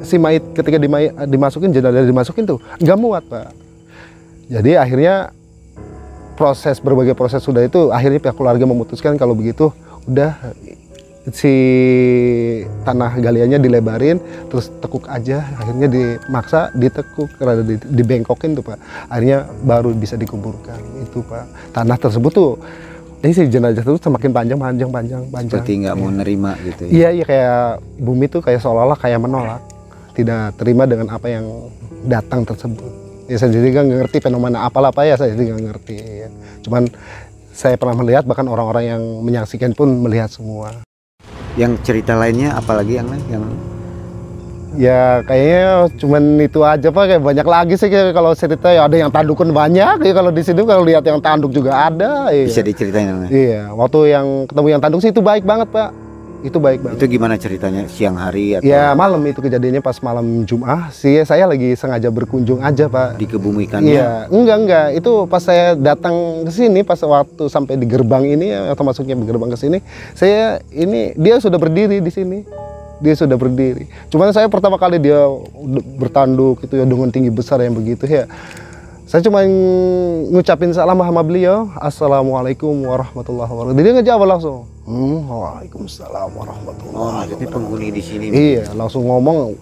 si 0.05 0.21
mayit 0.21 0.45
ketika 0.53 0.77
dimay, 0.77 1.09
dimasukin 1.25 1.73
jenazah 1.73 2.05
dimasukin 2.05 2.45
tuh 2.45 2.61
nggak 2.77 2.97
muat 3.01 3.25
pak. 3.25 3.49
Jadi 4.45 4.77
akhirnya 4.77 5.33
proses 6.37 6.77
berbagai 6.77 7.17
proses 7.17 7.41
sudah 7.41 7.65
itu 7.65 7.89
akhirnya 7.89 8.21
pihak 8.21 8.37
keluarga 8.37 8.69
memutuskan 8.69 9.17
kalau 9.17 9.33
begitu 9.33 9.73
udah 10.05 10.37
si 11.33 11.53
tanah 12.85 13.17
galiannya 13.17 13.57
dilebarin 13.57 14.21
terus 14.45 14.69
tekuk 14.77 15.09
aja 15.09 15.41
akhirnya 15.57 15.89
dimaksa 15.89 16.69
ditekuk 16.77 17.33
di, 17.65 17.75
dibengkokin 17.81 18.53
tuh 18.53 18.61
pak. 18.61 18.77
Akhirnya 19.09 19.49
baru 19.65 19.89
bisa 19.97 20.13
dikuburkan. 20.13 20.77
Itu 21.01 21.25
pak. 21.25 21.73
Tanah 21.73 21.97
tersebut 21.97 22.31
tuh 22.33 22.51
ini 23.25 23.33
si 23.33 23.49
jenazah 23.49 23.81
itu 23.81 23.97
semakin 23.97 24.29
panjang 24.29 24.59
panjang 24.61 24.89
panjang 24.93 25.21
panjang. 25.33 25.57
Seperti 25.57 25.71
nggak 25.81 25.95
mau 25.97 26.13
nerima 26.13 26.53
gitu 26.61 26.81
ya? 26.85 26.91
Iya 26.93 27.09
iya 27.09 27.25
kayak 27.25 27.65
bumi 27.97 28.25
tuh 28.29 28.45
kayak 28.45 28.61
seolah-olah 28.61 28.99
kayak 29.01 29.17
menolak 29.17 29.61
tidak 30.13 30.53
terima 30.61 30.85
dengan 30.85 31.09
apa 31.09 31.25
yang 31.25 31.73
datang 32.05 32.45
tersebut. 32.45 32.91
Ya 33.25 33.41
saya 33.41 33.49
kan 33.73 33.89
nggak 33.89 33.99
ngerti 34.05 34.17
fenomena 34.21 34.69
apalah 34.69 34.93
apa 34.93 35.01
ya 35.09 35.17
saya 35.17 35.33
sendiri 35.33 35.57
nggak 35.57 35.65
ngerti 35.73 35.95
ya. 35.97 36.29
cuman 36.61 36.85
saya 37.55 37.79
pernah 37.79 37.97
melihat 37.97 38.27
bahkan 38.29 38.45
orang-orang 38.45 38.85
yang 38.85 39.01
menyaksikan 39.25 39.73
pun 39.73 39.89
melihat 40.03 40.29
semua 40.29 40.84
yang 41.55 41.79
cerita 41.81 42.15
lainnya 42.19 42.55
apalagi 42.55 42.99
yang 42.99 43.07
lain 43.07 43.23
yang 43.31 43.43
ya 44.75 45.23
kayaknya 45.23 45.87
cuman 45.95 46.23
itu 46.43 46.59
aja 46.63 46.87
pak. 46.91 47.03
Kayak 47.07 47.23
banyak 47.23 47.47
lagi 47.47 47.73
sih 47.79 47.87
kayak 47.87 48.11
kalau 48.11 48.31
cerita 48.35 48.67
ya 48.75 48.87
ada 48.87 48.95
yang 48.99 49.11
tandukun 49.11 49.55
banyak. 49.55 50.03
Ya 50.03 50.13
kalau 50.13 50.31
di 50.35 50.43
sini 50.43 50.61
kalau 50.67 50.83
lihat 50.83 51.03
yang 51.07 51.23
tanduk 51.23 51.55
juga 51.55 51.87
ada 51.87 52.27
iya. 52.29 52.43
bisa 52.43 52.59
diceritain 52.59 53.31
iya 53.31 53.71
waktu 53.71 54.11
yang 54.11 54.47
ketemu 54.51 54.67
yang 54.75 54.81
tanduk 54.83 54.99
sih 54.99 55.15
itu 55.15 55.23
baik 55.23 55.47
banget 55.47 55.71
pak 55.71 56.04
itu 56.45 56.57
baik 56.61 56.85
banget. 56.85 56.97
Itu 57.01 57.05
gimana 57.09 57.33
ceritanya? 57.35 57.89
Siang 57.89 58.15
hari 58.15 58.57
atau? 58.57 58.65
Ya 58.65 58.93
malam 58.93 59.19
itu 59.25 59.41
kejadiannya 59.41 59.81
pas 59.81 59.97
malam 59.99 60.45
Jumat. 60.45 60.93
Sih 60.93 61.17
saya 61.25 61.49
lagi 61.49 61.73
sengaja 61.73 62.13
berkunjung 62.13 62.61
aja 62.61 62.85
pak. 62.85 63.17
Dikebumikannya? 63.17 63.89
Iya, 63.89 64.09
enggak 64.29 64.57
enggak. 64.61 64.87
Itu 65.01 65.25
pas 65.25 65.41
saya 65.41 65.73
datang 65.73 66.45
ke 66.45 66.51
sini, 66.53 66.85
pas 66.85 67.01
waktu 67.01 67.49
sampai 67.49 67.75
di 67.75 67.89
gerbang 67.89 68.23
ini 68.37 68.53
atau 68.53 68.85
masuknya 68.85 69.17
di 69.17 69.25
gerbang 69.25 69.49
ke 69.49 69.57
sini, 69.57 69.77
saya 70.13 70.61
ini 70.69 71.17
dia 71.17 71.41
sudah 71.41 71.57
berdiri 71.57 71.99
di 71.99 72.11
sini. 72.13 72.39
Dia 72.95 73.11
sudah 73.11 73.35
berdiri. 73.35 73.91
Cuman 74.07 74.31
saya 74.31 74.47
pertama 74.47 74.79
kali 74.79 75.03
dia 75.03 75.27
bertanduk 75.99 76.63
itu 76.63 76.79
ya 76.79 76.87
dengan 76.87 77.11
tinggi 77.11 77.27
besar 77.27 77.59
yang 77.59 77.75
begitu 77.75 78.07
ya 78.07 78.23
saya 79.05 79.21
cuma 79.21 79.45
ngucapin 80.33 80.73
salam 80.73 80.97
sama 80.97 81.21
beliau 81.21 81.69
assalamualaikum 81.77 82.73
warahmatullahi 82.89 83.49
wabarakatuh 83.53 83.83
dia 83.85 83.93
ngejawab 84.01 84.25
langsung 84.25 84.65
hmm, 84.89 85.29
waalaikumsalam 85.29 86.29
warahmatullahi 86.33 86.97
oh, 86.97 87.23
jadi 87.29 87.45
penghuni 87.45 87.87
di 87.93 88.01
sini 88.01 88.25
iya 88.33 88.65
langsung 88.73 89.05
ngomong 89.05 89.53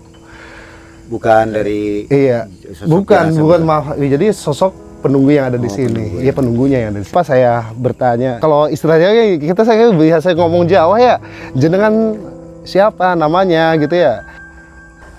bukan 1.12 1.52
dari 1.52 2.08
iya 2.08 2.48
bukan 2.88 3.36
bukan 3.36 3.62
maaf 3.68 4.00
jadi 4.00 4.32
sosok 4.32 4.72
penunggu 5.04 5.36
yang 5.36 5.52
ada 5.52 5.60
di 5.60 5.68
oh, 5.68 5.76
sini. 5.76 6.24
Iya 6.24 6.32
penunggunya 6.32 6.78
yang 6.80 6.96
ada 6.96 7.04
di 7.04 7.08
sini. 7.12 7.16
Pas 7.20 7.28
saya 7.28 7.76
bertanya, 7.76 8.40
kalau 8.40 8.72
istilahnya 8.72 9.36
kita 9.36 9.68
saya 9.68 9.92
biasa 9.92 10.32
ngomong 10.32 10.64
Jawa 10.64 10.96
ya, 10.96 11.20
jenengan 11.52 12.16
siapa 12.64 13.12
namanya 13.12 13.76
gitu 13.76 14.00
ya. 14.00 14.24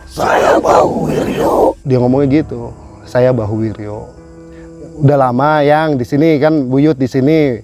Saya 0.09 0.57
Bahu 0.57 1.13
Wiryo. 1.13 1.77
Dia 1.85 2.01
ngomongnya 2.01 2.41
gitu. 2.41 2.73
Saya 3.15 3.31
Bahu 3.31 3.63
Wiryo 3.63 4.11
udah 4.99 5.31
lama 5.31 5.63
yang 5.63 5.95
di 5.95 6.03
sini 6.03 6.35
kan 6.43 6.67
buyut 6.67 6.99
di 6.99 7.07
sini. 7.07 7.63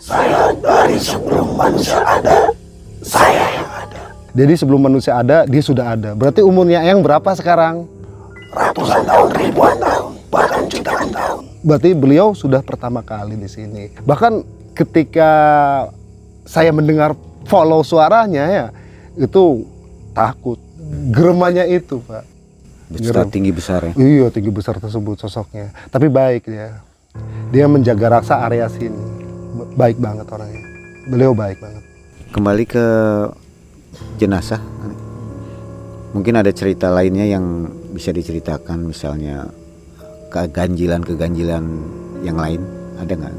Saya 0.00 0.56
dari 0.56 0.96
sebelum 0.96 1.52
manusia 1.52 2.00
ada, 2.00 2.48
saya 3.04 3.44
yang 3.60 3.68
ada. 3.76 4.02
Jadi 4.32 4.54
sebelum 4.56 4.80
manusia 4.80 5.12
ada, 5.20 5.44
dia 5.44 5.60
sudah 5.60 5.92
ada. 5.92 6.16
Berarti 6.16 6.40
umurnya 6.40 6.80
yang 6.80 7.04
berapa 7.04 7.28
sekarang? 7.36 7.84
Ratusan 8.56 9.04
tahun, 9.04 9.28
ribuan 9.36 9.76
tahun, 9.76 10.16
bahkan 10.32 10.64
jutaan 10.64 11.12
tahun. 11.12 11.44
Berarti 11.60 11.90
beliau 11.92 12.32
sudah 12.32 12.64
pertama 12.64 13.04
kali 13.04 13.36
di 13.36 13.52
sini. 13.52 13.92
Bahkan 14.00 14.32
ketika 14.72 15.32
saya 16.48 16.72
mendengar 16.72 17.12
follow 17.44 17.84
suaranya 17.84 18.44
ya, 18.48 18.66
itu 19.12 19.68
takut. 20.16 20.56
Geremanya 21.12 21.68
itu, 21.68 22.00
Pak 22.00 22.35
besar 22.90 23.26
tinggi 23.26 23.50
besar 23.50 23.80
ya? 23.90 23.92
Iya 23.98 24.26
tinggi 24.30 24.50
besar 24.54 24.78
tersebut 24.78 25.18
sosoknya. 25.18 25.74
Tapi 25.90 26.06
baik 26.06 26.46
dia. 26.46 26.82
Dia 27.50 27.66
menjaga 27.66 28.20
raksa 28.20 28.44
area 28.44 28.68
sini 28.68 29.16
baik 29.76 30.00
banget 30.00 30.26
orangnya. 30.28 30.62
Beliau 31.08 31.32
baik 31.32 31.58
banget. 31.60 31.82
Kembali 32.32 32.64
ke 32.68 32.86
jenazah. 34.20 34.60
Mungkin 36.12 36.34
ada 36.40 36.48
cerita 36.52 36.88
lainnya 36.88 37.28
yang 37.28 37.68
bisa 37.92 38.08
diceritakan 38.12 38.88
misalnya 38.88 39.48
keganjilan-keganjilan 40.32 41.64
yang 42.24 42.36
lain. 42.40 42.60
Ada 42.96 43.12
nggak? 43.12 43.34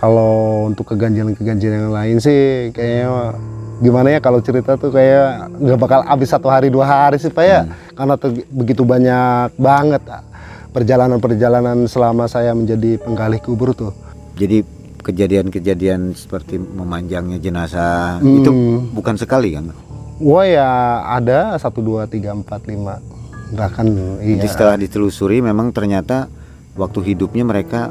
Kalau 0.00 0.64
untuk 0.72 0.88
keganjilan-keganjilan 0.96 1.76
yang 1.88 1.92
lain 1.92 2.16
sih 2.24 2.72
kayaknya 2.72 3.36
gimana 3.80 4.12
ya 4.12 4.20
kalau 4.20 4.44
cerita 4.44 4.76
tuh 4.76 4.92
kayak 4.92 5.56
nggak 5.56 5.78
bakal 5.80 6.00
habis 6.04 6.28
satu 6.28 6.52
hari 6.52 6.68
dua 6.68 6.84
hari 6.84 7.16
sih 7.16 7.32
pak 7.32 7.44
ya 7.44 7.60
hmm. 7.64 7.96
karena 7.96 8.14
tuh 8.20 8.30
begitu 8.52 8.82
banyak 8.84 9.56
banget 9.56 10.04
perjalanan-perjalanan 10.70 11.88
selama 11.88 12.28
saya 12.28 12.52
menjadi 12.52 13.00
penggali 13.00 13.40
kubur 13.40 13.72
tuh 13.72 13.96
jadi 14.36 14.62
kejadian-kejadian 15.00 16.12
seperti 16.12 16.60
memanjangnya 16.60 17.40
jenazah 17.40 18.20
hmm. 18.20 18.38
itu 18.44 18.50
bukan 18.92 19.16
sekali 19.16 19.56
kan 19.56 19.72
wah 20.20 20.44
ya 20.44 20.68
ada 21.16 21.56
satu 21.56 21.80
dua 21.80 22.04
tiga 22.04 22.36
empat 22.36 22.68
lima 22.68 23.00
bahkan 23.50 23.88
iya. 24.22 24.38
Jadi 24.38 24.46
setelah 24.46 24.76
ditelusuri 24.78 25.42
memang 25.42 25.74
ternyata 25.74 26.30
waktu 26.78 27.02
hidupnya 27.02 27.42
mereka 27.42 27.90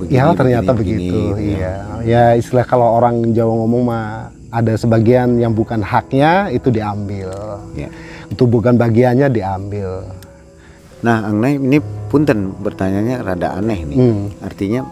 begini, 0.00 0.16
ya 0.16 0.32
ternyata 0.32 0.70
begini, 0.72 0.96
begitu 1.12 1.20
begini, 1.36 1.52
iya 1.60 1.74
ya 2.00 2.24
istilah 2.32 2.64
kalau 2.64 2.96
orang 2.96 3.36
Jawa 3.36 3.52
ngomong 3.60 3.82
mah 3.84 4.32
ada 4.50 4.74
sebagian 4.74 5.38
yang 5.38 5.54
bukan 5.54 5.80
haknya 5.80 6.50
itu 6.50 6.68
diambil. 6.68 7.30
Ya. 7.78 7.88
Itu 8.30 8.46
bukan 8.46 8.74
bagiannya 8.74 9.30
diambil. 9.30 10.06
Nah, 11.00 11.24
Angnai 11.24 11.56
ini 11.56 11.80
punten 12.10 12.52
bertanyanya 12.60 13.24
rada 13.24 13.56
aneh 13.56 13.86
nih. 13.86 13.98
Hmm. 13.98 14.26
Artinya 14.44 14.84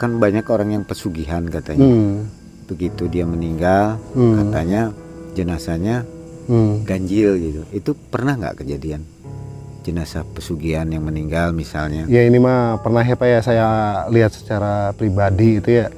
kan 0.00 0.16
banyak 0.16 0.46
orang 0.48 0.80
yang 0.80 0.84
pesugihan 0.86 1.44
katanya. 1.44 1.84
Hmm. 1.84 2.30
Begitu 2.70 3.10
dia 3.10 3.26
meninggal, 3.28 4.00
Hmm. 4.16 4.38
katanya 4.38 4.82
jenazahnya 5.34 6.06
Hmm. 6.48 6.86
ganjil 6.86 7.36
gitu. 7.36 7.62
Itu 7.74 7.92
pernah 8.08 8.38
nggak 8.38 8.64
kejadian? 8.64 9.04
Jenazah 9.84 10.24
pesugihan 10.24 10.88
yang 10.88 11.04
meninggal 11.04 11.52
misalnya. 11.52 12.08
Ya 12.08 12.24
ini 12.24 12.40
mah 12.40 12.80
pernah 12.80 13.04
ya 13.04 13.16
Pak 13.16 13.28
ya 13.28 13.40
saya 13.40 13.66
lihat 14.08 14.32
secara 14.32 14.94
pribadi 14.96 15.60
itu 15.60 15.84
ya. 15.84 15.88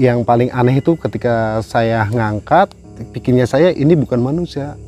Yang 0.00 0.24
paling 0.24 0.48
aneh 0.48 0.80
itu 0.80 0.96
ketika 0.96 1.60
saya 1.60 2.08
ngangkat, 2.08 2.72
pikirnya 3.12 3.44
saya 3.44 3.68
ini 3.68 3.92
bukan 3.92 4.16
manusia. 4.16 4.80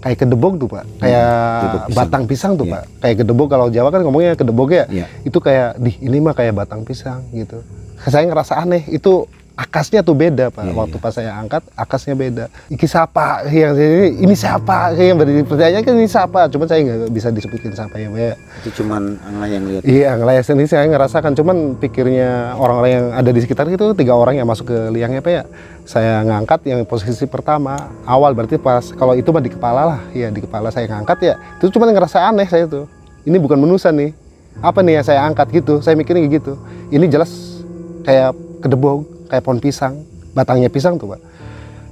Kayak 0.00 0.24
kedebok 0.24 0.56
tuh 0.56 0.68
Pak. 0.70 0.84
Kayak 1.02 1.28
kedebok 1.36 1.82
pisang. 1.84 1.96
batang 1.98 2.24
pisang 2.24 2.52
tuh 2.56 2.66
Iya. 2.68 2.72
Pak. 2.72 2.82
Kayak 3.04 3.16
kedebok 3.20 3.48
kalau 3.52 3.66
Jawa 3.68 3.88
kan 3.92 4.00
ngomongnya 4.00 4.32
kedebok 4.32 4.68
ya. 4.72 4.84
Iya. 4.88 5.06
Itu 5.28 5.38
kayak 5.44 5.76
di 5.76 5.92
ini 6.00 6.16
mah 6.24 6.32
kayak 6.32 6.56
batang 6.56 6.88
pisang 6.88 7.20
gitu. 7.36 7.60
Saya 8.00 8.24
ngerasa 8.24 8.60
aneh 8.60 8.84
itu 8.88 9.28
akasnya 9.56 10.04
tuh 10.04 10.12
beda 10.12 10.52
Pak. 10.52 10.68
Iya, 10.68 10.72
Waktu 10.76 10.96
pas 11.00 11.16
saya 11.16 11.32
angkat 11.32 11.64
akasnya 11.72 12.12
beda. 12.12 12.44
Iki 12.68 12.84
siapa? 12.84 13.48
Yang 13.48 13.80
ini, 13.80 14.08
ini 14.28 14.34
siapa? 14.36 14.92
Yang 14.92 15.24
dipercaya 15.42 15.80
kan 15.80 15.94
ini 15.96 16.06
siapa? 16.06 16.40
Cuma 16.52 16.68
saya 16.68 16.84
nggak 16.84 17.08
bisa 17.08 17.32
disebutin 17.32 17.72
siapa 17.72 17.96
ya 17.96 18.12
Pak 18.12 18.20
ya. 18.20 18.34
Itu 18.60 18.68
cuman 18.84 19.16
Angga 19.24 19.46
yang 19.48 19.64
lihat. 19.64 19.82
Iya, 19.88 20.10
ngelayas 20.20 20.44
sendiri 20.44 20.68
saya 20.68 20.84
ngerasakan. 20.92 21.32
Cuman 21.32 21.56
pikirnya 21.80 22.54
orang-orang 22.60 22.92
yang 22.92 23.06
ada 23.16 23.30
di 23.32 23.40
sekitar 23.40 23.64
itu 23.72 23.96
tiga 23.96 24.12
orang 24.12 24.36
yang 24.36 24.46
masuk 24.46 24.68
ke 24.68 24.78
liangnya 24.92 25.24
pak 25.24 25.32
ya. 25.32 25.42
Saya 25.88 26.20
ngangkat 26.28 26.60
yang 26.68 26.84
posisi 26.84 27.24
pertama 27.24 27.88
awal 28.04 28.36
berarti 28.36 28.60
pas 28.60 28.92
kalau 28.92 29.16
itu 29.16 29.32
mah 29.32 29.40
di 29.40 29.50
kepala 29.50 29.82
lah, 29.96 30.00
ya 30.12 30.28
di 30.28 30.44
kepala 30.44 30.68
saya 30.68 30.84
ngangkat 30.92 31.18
ya. 31.24 31.34
Itu 31.56 31.72
cuma 31.72 31.88
ngerasa 31.88 32.28
aneh 32.28 32.44
saya 32.44 32.68
tuh. 32.68 32.84
Ini 33.24 33.40
bukan 33.40 33.56
manusia 33.56 33.88
nih. 33.88 34.12
Apa 34.60 34.84
nih 34.84 35.00
yang 35.00 35.06
saya 35.08 35.24
angkat 35.24 35.48
gitu? 35.48 35.80
Saya 35.80 35.96
mikirnya 35.96 36.28
gitu. 36.28 36.60
Ini 36.92 37.08
jelas 37.08 37.62
kayak 38.04 38.36
kedebok, 38.62 39.15
kayak 39.26 39.42
pohon 39.44 39.58
pisang, 39.58 40.02
batangnya 40.32 40.70
pisang 40.70 40.96
tuh 40.96 41.14
pak. 41.14 41.20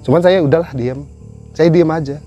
Cuman 0.05 0.21
saya 0.21 0.41
udahlah 0.41 0.71
diam. 0.73 1.05
Saya 1.55 1.71
diam 1.71 1.91
aja. 1.91 2.19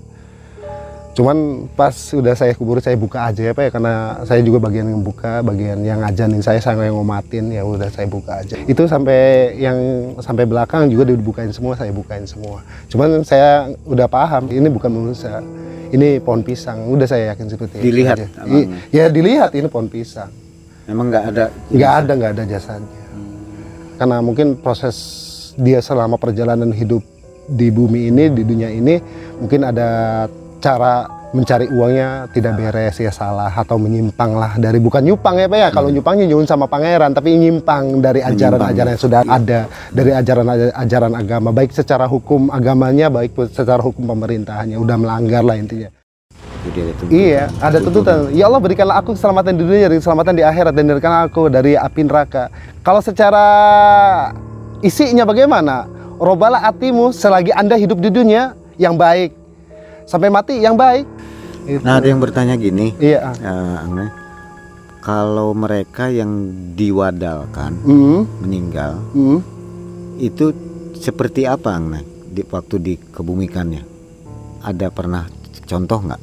Cuman 1.18 1.66
pas 1.74 1.90
udah 2.14 2.30
saya 2.38 2.54
kubur 2.54 2.78
saya 2.78 2.94
buka 2.94 3.26
aja 3.26 3.42
ya 3.42 3.50
Pak 3.50 3.64
ya 3.66 3.70
karena 3.74 4.22
saya 4.22 4.38
juga 4.38 4.62
bagian 4.62 4.86
yang 4.86 5.02
buka, 5.02 5.42
bagian 5.42 5.82
yang 5.82 5.98
ngajanin 5.98 6.38
saya, 6.38 6.62
saya 6.62 6.78
yang 6.78 6.94
ngomatin 6.94 7.50
ya 7.50 7.66
udah 7.66 7.90
saya 7.90 8.06
buka 8.06 8.38
aja. 8.38 8.54
Itu 8.70 8.86
sampai 8.86 9.50
yang 9.58 9.74
sampai 10.22 10.46
belakang 10.46 10.86
juga 10.86 11.10
dibukain 11.10 11.50
semua, 11.50 11.74
saya 11.74 11.90
bukain 11.90 12.22
semua. 12.22 12.62
Cuman 12.86 13.26
saya 13.26 13.66
udah 13.82 14.06
paham 14.06 14.46
ini 14.46 14.70
bukan 14.70 14.94
manusia. 14.94 15.42
Ini 15.90 16.22
pohon 16.22 16.46
pisang, 16.46 16.86
udah 16.86 17.08
saya 17.08 17.34
yakin 17.34 17.46
seperti 17.50 17.80
itu 17.82 17.84
Dilihat, 17.90 18.16
aja. 18.20 18.26
abang. 18.38 18.54
I- 18.54 18.68
ya 18.94 19.04
dilihat 19.10 19.50
ini 19.58 19.66
pohon 19.66 19.90
pisang. 19.90 20.30
Memang 20.86 21.10
nggak 21.10 21.24
ada. 21.34 21.44
Nggak 21.72 21.92
ada 21.98 22.12
nggak 22.14 22.30
ada 22.38 22.42
jasanya. 22.46 22.97
Karena 23.98 24.22
mungkin 24.22 24.56
proses 24.62 24.96
dia 25.58 25.82
selama 25.82 26.16
perjalanan 26.16 26.70
hidup 26.70 27.02
di 27.48 27.72
bumi 27.74 28.12
ini 28.14 28.30
di 28.30 28.46
dunia 28.46 28.70
ini 28.70 29.00
mungkin 29.42 29.66
ada 29.66 29.88
cara 30.62 31.18
mencari 31.28 31.68
uangnya 31.68 32.32
tidak 32.32 32.56
beres 32.56 32.96
ya 32.96 33.12
salah 33.12 33.52
atau 33.52 33.76
menyimpang 33.76 34.32
lah 34.32 34.56
dari 34.56 34.80
bukan 34.80 35.04
nyupang 35.04 35.36
ya 35.36 35.46
pak 35.50 35.58
ya. 35.60 35.68
Kalau 35.68 35.88
nyupangnya 35.92 36.24
nyuun 36.24 36.48
sama 36.48 36.64
pangeran 36.64 37.12
tapi 37.12 37.36
nyimpang 37.36 38.00
dari 38.00 38.24
ajaran-ajaran 38.24 38.96
yang 38.96 39.02
sudah 39.02 39.20
ada 39.28 39.68
dari 39.92 40.10
ajaran-ajaran 40.16 41.12
agama 41.12 41.52
baik 41.52 41.76
secara 41.76 42.08
hukum 42.08 42.48
agamanya 42.48 43.12
baik 43.12 43.36
secara 43.52 43.82
hukum 43.84 44.08
pemerintahannya 44.08 44.80
udah 44.80 44.96
melanggar 44.96 45.44
lah 45.44 45.56
intinya 45.60 45.92
Dia 46.70 46.84
itu. 46.90 47.04
Iya, 47.08 47.44
ada 47.58 47.78
tuntutan. 47.78 48.28
Ya 48.30 48.46
Allah 48.46 48.60
berikanlah 48.60 49.00
aku 49.00 49.16
keselamatan 49.16 49.56
di 49.56 49.62
dunia 49.64 49.86
dan 49.88 49.98
keselamatan 49.98 50.34
di 50.36 50.44
akhirat 50.44 50.72
dan 50.72 50.84
berikanlah 50.86 51.22
aku 51.26 51.48
dari 51.48 51.72
api 51.74 52.00
neraka. 52.04 52.52
Kalau 52.82 53.00
secara 53.00 53.44
isinya 54.80 55.24
bagaimana? 55.24 55.88
Robalah 56.18 56.58
hatimu 56.66 57.14
selagi 57.14 57.54
Anda 57.54 57.78
hidup 57.78 58.02
di 58.02 58.10
dunia 58.10 58.52
yang 58.74 58.98
baik. 58.98 59.30
Sampai 60.02 60.28
mati 60.28 60.58
yang 60.58 60.74
baik. 60.74 61.06
Itu. 61.62 61.84
Nah 61.84 62.00
ada 62.00 62.08
yang 62.08 62.18
bertanya 62.18 62.56
gini, 62.56 62.96
Iya. 62.96 63.36
Angga, 63.84 64.08
kalau 64.98 65.52
mereka 65.52 66.08
yang 66.08 66.48
diwadalkan 66.74 67.76
Hmm, 67.84 68.24
meninggal 68.40 68.96
hmm. 69.12 69.38
itu 70.16 70.50
seperti 70.96 71.44
apa 71.44 71.76
Angga 71.76 72.00
di 72.24 72.40
waktu 72.42 72.76
dikebumikannya? 72.80 73.82
Ada 74.64 74.88
pernah 74.90 75.28
contoh 75.68 76.00
nggak? 76.02 76.22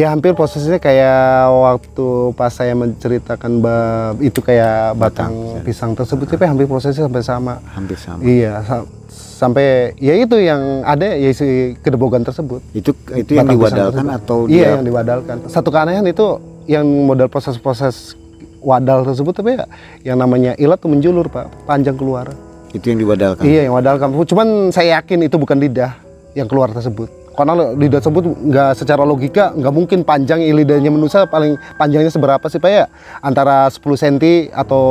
Ya 0.00 0.08
hampir 0.08 0.32
posisinya 0.32 0.80
kayak 0.80 1.20
waktu 1.52 2.06
pas 2.32 2.48
saya 2.48 2.72
menceritakan 2.72 3.60
bab 3.60 4.16
itu 4.24 4.40
kayak 4.40 4.96
batang, 4.96 5.28
Batang, 5.28 5.60
pisang 5.60 5.92
tersebut, 5.92 6.24
tapi 6.24 6.48
hampir 6.48 6.64
prosesnya 6.64 7.04
sampai 7.04 7.20
sama. 7.20 7.60
Hampir 7.68 8.00
sama. 8.00 8.24
Iya, 8.24 8.64
sa- 8.64 8.88
sampai 9.12 9.92
ya 10.00 10.16
itu 10.16 10.40
yang 10.40 10.88
ada 10.88 11.04
ya 11.04 11.28
si 11.36 11.76
kedebogan 11.84 12.24
tersebut. 12.24 12.64
Itu 12.72 12.96
itu 13.12 13.36
yang 13.36 13.44
Batang 13.44 13.60
diwadalkan 13.60 14.06
atau 14.08 14.36
iya 14.48 14.72
dia 14.72 14.80
yang 14.80 14.88
diwadalkan. 14.88 15.36
Satu 15.52 15.68
keanehan 15.68 16.08
itu 16.08 16.40
yang 16.64 16.88
modal 17.04 17.28
proses-proses 17.28 18.16
wadal 18.64 19.04
tersebut 19.04 19.36
tapi 19.36 19.60
ya 19.60 19.68
yang 20.00 20.16
namanya 20.16 20.56
ilat 20.56 20.80
tuh 20.80 20.88
menjulur 20.88 21.28
pak, 21.28 21.44
panjang 21.68 22.00
keluar. 22.00 22.32
itu 22.70 22.88
yang 22.88 23.04
diwadalkan? 23.04 23.44
Iya 23.44 23.68
yang 23.68 23.76
wadalkan. 23.76 24.08
Cuman 24.24 24.48
saya 24.72 25.02
yakin 25.02 25.28
itu 25.28 25.36
bukan 25.36 25.60
lidah 25.60 25.92
yang 26.32 26.48
keluar 26.48 26.72
tersebut. 26.72 27.19
Karena 27.30 27.72
lidah 27.72 28.02
tersebut 28.02 28.26
nggak 28.26 28.70
secara 28.74 29.06
logika 29.06 29.54
nggak 29.54 29.72
mungkin 29.72 29.98
panjang 30.02 30.42
lidahnya 30.42 30.90
manusia 30.90 31.24
paling 31.30 31.56
panjangnya 31.78 32.10
seberapa 32.10 32.42
sih 32.50 32.58
pak 32.58 32.70
ya? 32.70 32.84
Antara 33.22 33.70
10 33.70 33.80
cm 33.96 34.50
atau 34.50 34.82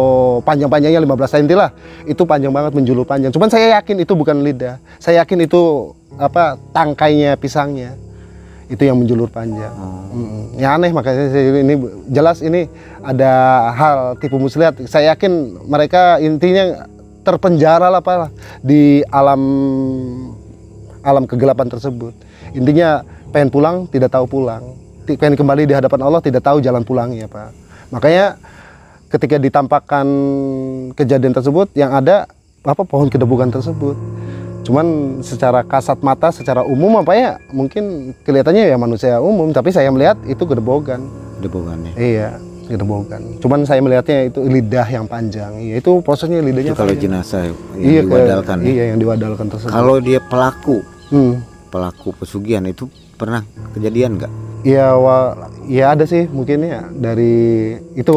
panjang-panjangnya 0.48 1.04
15 1.04 1.36
cm 1.36 1.46
lah. 1.54 1.70
Itu 2.08 2.24
panjang 2.24 2.56
banget 2.56 2.72
menjulur 2.74 3.04
panjang. 3.04 3.30
Cuman 3.36 3.52
saya 3.52 3.78
yakin 3.78 4.02
itu 4.02 4.14
bukan 4.16 4.40
lidah. 4.40 4.80
Saya 4.98 5.22
yakin 5.22 5.46
itu 5.46 5.94
apa 6.16 6.56
tangkainya 6.72 7.36
pisangnya. 7.36 7.94
Itu 8.70 8.86
yang 8.86 9.02
menjulur 9.02 9.28
panjang. 9.28 9.74
Mm-mm. 10.14 10.56
Ya 10.62 10.78
aneh 10.78 10.94
makanya 10.94 11.34
saya- 11.34 11.60
ini 11.60 11.76
jelas 12.08 12.40
ini 12.40 12.70
ada 13.02 13.34
hal 13.74 13.98
tipu 14.22 14.38
muslihat. 14.38 14.78
Saya 14.88 15.18
yakin 15.18 15.58
mereka 15.68 16.22
intinya 16.24 16.88
terpenjara 17.26 17.92
lah 17.92 18.00
pak 18.00 18.32
di 18.64 19.04
alam 19.12 19.42
alam 21.04 21.24
kegelapan 21.26 21.68
tersebut. 21.68 22.29
Intinya 22.52 23.02
pengen 23.30 23.50
pulang 23.50 23.76
tidak 23.86 24.10
tahu 24.10 24.26
pulang, 24.26 24.64
pengen 25.06 25.36
kembali 25.36 25.66
di 25.66 25.74
hadapan 25.74 26.00
Allah 26.02 26.22
tidak 26.22 26.42
tahu 26.42 26.60
jalan 26.60 26.82
pulangnya 26.82 27.26
pak. 27.26 27.54
Makanya 27.90 28.38
ketika 29.10 29.38
ditampakkan 29.38 30.06
kejadian 30.94 31.34
tersebut 31.34 31.74
yang 31.74 31.90
ada 31.92 32.30
apa 32.62 32.84
pohon 32.84 33.08
kedebukan 33.08 33.50
tersebut. 33.50 33.98
Cuman 34.60 34.86
secara 35.24 35.66
kasat 35.66 35.98
mata, 36.00 36.30
secara 36.30 36.62
umum 36.62 37.02
apa 37.02 37.16
ya 37.16 37.32
mungkin 37.50 38.14
kelihatannya 38.22 38.70
ya 38.70 38.78
manusia 38.78 39.18
umum, 39.18 39.50
tapi 39.50 39.74
saya 39.74 39.90
melihat 39.90 40.20
itu 40.28 40.46
gedebogan. 40.46 41.02
Debogannya. 41.42 41.96
Iya, 41.96 42.38
gedebogan. 42.68 43.40
Cuman 43.42 43.66
saya 43.66 43.82
melihatnya 43.82 44.30
itu 44.30 44.44
lidah 44.44 44.86
yang 44.86 45.10
panjang. 45.10 45.58
Iya, 45.58 45.82
itu 45.82 46.04
prosesnya 46.04 46.44
lidahnya 46.44 46.76
Itu 46.76 46.78
kalau 46.78 46.92
panjang. 46.92 47.02
jenazah 47.02 47.42
yang 47.48 47.56
iya, 47.80 48.02
diwadalkan. 48.04 48.58
ya. 48.60 48.68
Iya, 48.68 48.84
yang 48.94 49.00
diwadalkan 49.00 49.46
tersebut. 49.50 49.74
Kalau 49.74 49.96
dia 49.98 50.20
pelaku, 50.22 50.78
Hmm. 51.10 51.42
Pelaku 51.70 52.12
pesugihan 52.14 52.66
itu 52.66 52.90
pernah 53.16 53.46
kejadian 53.72 54.18
nggak? 54.18 54.32
Ya, 54.62 54.92
wa, 54.94 55.34
ya 55.64 55.94
ada 55.94 56.04
sih 56.04 56.28
mungkin 56.28 56.62
ya 56.62 56.84
dari 56.90 57.72
itu 57.94 58.12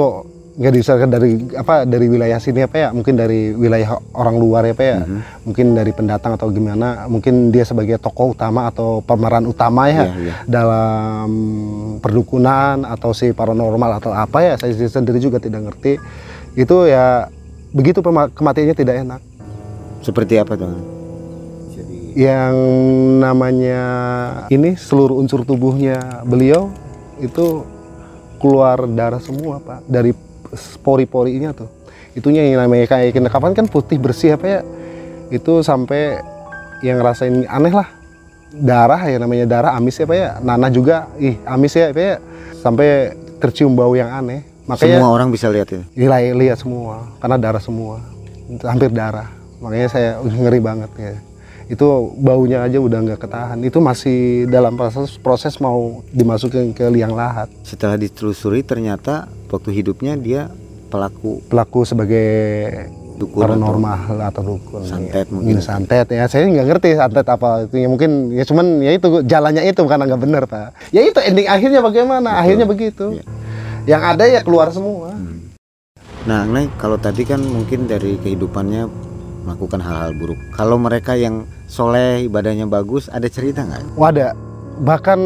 nggak 0.53 0.73
diusahakan 0.75 1.09
dari 1.09 1.31
apa 1.57 1.89
dari 1.89 2.13
wilayah 2.13 2.37
sini 2.37 2.61
apa 2.61 2.77
ya 2.77 2.89
mungkin 2.93 3.17
dari 3.17 3.57
wilayah 3.57 3.97
orang 4.13 4.37
luar 4.37 4.69
ya 4.69 4.75
pak 4.75 4.85
ya 4.85 4.99
Mhm. 5.01 5.21
mungkin 5.49 5.67
dari 5.73 5.93
pendatang 5.93 6.37
atau 6.37 6.53
gimana 6.53 7.09
mungkin 7.09 7.49
dia 7.49 7.65
sebagai 7.65 7.97
tokoh 7.97 8.37
utama 8.37 8.69
atau 8.69 9.01
pemeran 9.01 9.49
utama 9.49 9.89
ya 9.89 10.05
Iya, 10.05 10.15
iya. 10.21 10.35
dalam 10.45 11.31
perdukunan 12.05 12.85
atau 12.85 13.17
si 13.17 13.33
paranormal 13.33 13.97
atau 13.97 14.13
apa 14.13 14.45
ya 14.45 14.53
saya 14.61 14.77
sendiri 14.77 15.19
juga 15.19 15.41
tidak 15.41 15.73
ngerti 15.73 15.97
itu 16.53 16.77
ya 16.85 17.33
begitu 17.73 18.05
kematiannya 18.05 18.77
tidak 18.77 18.97
enak 19.01 19.21
Seperti 20.03 20.37
apa 20.37 20.53
tuh? 20.53 20.69
Yang 22.13 22.55
namanya 23.21 23.81
ini 24.53 24.77
seluruh 24.77 25.17
unsur 25.17 25.49
tubuhnya 25.49 26.25
beliau 26.29 26.69
itu 27.21 27.65
keluar 28.37 28.85
darah 28.91 29.23
semua 29.23 29.63
pak. 29.63 29.87
Dari 29.89 30.13
pori-porinya 30.85 31.57
tuh. 31.57 31.71
Itunya 32.13 32.45
yang 32.45 32.61
namanya 32.61 32.85
kayak 32.91 33.17
ikan 33.17 33.29
kapan 33.31 33.53
kan 33.57 33.67
putih 33.71 33.97
bersih 33.97 34.37
apa 34.37 34.45
ya? 34.45 34.61
Itu 35.33 35.65
sampai 35.65 36.21
yang 36.85 37.01
ngerasain 37.01 37.49
aneh 37.49 37.73
lah. 37.73 37.89
Darah 38.53 39.01
ya 39.09 39.17
namanya 39.17 39.49
darah 39.49 39.73
amis 39.73 39.97
ya 39.97 40.05
pak 40.05 40.17
ya. 40.19 40.31
Nanah 40.45 40.69
juga 40.69 41.09
ih 41.17 41.41
amis 41.49 41.73
ya 41.73 41.89
pak 41.95 42.03
ya. 42.03 42.17
Sampai 42.61 43.17
tercium 43.41 43.73
bau 43.73 43.97
yang 43.97 44.13
aneh. 44.13 44.45
Makanya 44.69 45.01
Semua 45.01 45.11
orang 45.11 45.33
bisa 45.33 45.49
lihat 45.49 45.73
itu. 45.73 45.83
Nilai 45.97 46.37
lihat 46.37 46.61
semua 46.61 47.09
karena 47.23 47.37
darah 47.41 47.63
semua. 47.63 48.05
Hampir 48.69 48.93
darah. 48.93 49.33
Makanya 49.63 49.89
saya 49.89 50.11
ngeri 50.21 50.61
banget 50.61 50.91
ya 50.99 51.32
itu 51.69 51.87
baunya 52.19 52.65
aja 52.65 52.79
udah 52.81 52.99
nggak 53.03 53.21
ketahan. 53.21 53.59
Itu 53.63 53.79
masih 53.79 54.47
dalam 54.49 54.75
proses 54.75 55.19
proses 55.19 55.55
mau 55.63 56.03
dimasukin 56.11 56.75
ke 56.75 56.87
liang 56.91 57.15
lahat. 57.15 57.51
Setelah 57.63 57.99
ditelusuri 57.99 58.63
ternyata 58.67 59.29
waktu 59.51 59.71
hidupnya 59.71 60.17
dia 60.19 60.51
pelaku. 60.91 61.45
Pelaku 61.47 61.87
sebagai 61.87 62.27
Dukun 63.13 63.45
paranormal 63.45 64.19
atau 64.33 64.43
dukun 64.57 64.83
Santet 64.83 65.29
ya. 65.29 65.33
mungkin. 65.33 65.63
santet. 65.63 66.07
Ya 66.11 66.27
saya 66.27 66.49
nggak 66.49 66.67
ngerti 66.75 66.89
santet 66.97 67.27
apa 67.29 67.69
itu. 67.69 67.77
Ya 67.79 67.89
mungkin 67.89 68.35
ya 68.35 68.43
cuman 68.43 68.83
ya 68.83 68.91
itu 68.97 69.23
jalannya 69.23 69.63
itu 69.69 69.83
karena 69.87 70.05
nggak 70.09 70.23
benar 70.23 70.43
pak. 70.49 70.75
Ya 70.91 71.05
itu 71.05 71.21
ending 71.23 71.47
akhirnya 71.47 71.81
bagaimana? 71.85 72.41
Akhirnya 72.41 72.67
begitu. 72.67 73.21
Iya. 73.21 73.25
yang 73.83 74.03
ada 74.03 74.31
ya 74.31 74.47
keluar 74.47 74.71
semua. 74.71 75.11
Nah, 76.23 76.47
Nay, 76.47 76.71
kalau 76.79 77.03
tadi 77.03 77.27
kan 77.27 77.43
mungkin 77.43 77.91
dari 77.91 78.15
kehidupannya 78.15 78.87
melakukan 79.43 79.83
hal-hal 79.83 80.15
buruk. 80.17 80.39
Kalau 80.55 80.79
mereka 80.79 81.19
yang 81.19 81.45
soleh, 81.67 82.27
ibadahnya 82.27 82.65
bagus, 82.71 83.11
ada 83.11 83.27
cerita 83.27 83.67
nggak? 83.67 83.99
Wadah, 83.99 84.33
bahkan 84.83 85.21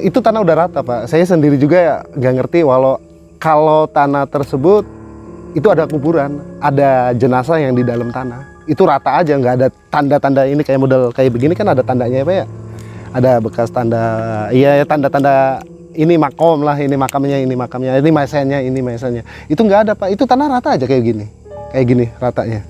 itu 0.00 0.18
tanah 0.18 0.40
udah 0.42 0.56
rata 0.66 0.80
pak. 0.82 1.06
Saya 1.06 1.24
sendiri 1.28 1.60
juga 1.60 1.76
ya 1.78 1.94
nggak 2.16 2.34
ngerti 2.40 2.60
walau 2.64 2.98
kalau 3.40 3.88
tanah 3.88 4.28
tersebut 4.28 4.84
itu 5.56 5.66
ada 5.66 5.88
kuburan, 5.88 6.38
ada 6.62 7.10
jenazah 7.16 7.58
yang 7.58 7.74
di 7.74 7.82
dalam 7.82 8.12
tanah. 8.14 8.46
Itu 8.70 8.86
rata 8.86 9.18
aja, 9.18 9.34
nggak 9.34 9.54
ada 9.58 9.68
tanda-tanda 9.90 10.46
ini 10.46 10.62
kayak 10.62 10.78
model 10.78 11.02
kayak 11.10 11.34
begini 11.34 11.58
kan 11.58 11.72
ada 11.74 11.82
tandanya 11.82 12.22
ya 12.22 12.26
pak 12.28 12.36
ya. 12.36 12.46
Ada 13.10 13.42
bekas 13.42 13.74
tanda, 13.74 14.04
iya 14.54 14.78
ya 14.78 14.84
tanda-tanda 14.86 15.58
ini 15.98 16.14
makom 16.14 16.62
lah, 16.62 16.78
ini 16.78 16.94
makamnya, 16.94 17.42
ini 17.42 17.58
makamnya, 17.58 17.98
ini 17.98 18.10
mesennya, 18.14 18.58
ini 18.62 18.78
mesennya. 18.78 19.26
Itu 19.50 19.66
nggak 19.66 19.80
ada 19.90 19.92
pak, 19.98 20.14
itu 20.14 20.22
tanah 20.22 20.46
rata 20.46 20.78
aja 20.78 20.86
kayak 20.86 21.02
gini, 21.02 21.26
kayak 21.74 21.86
gini 21.90 22.06
ratanya. 22.22 22.62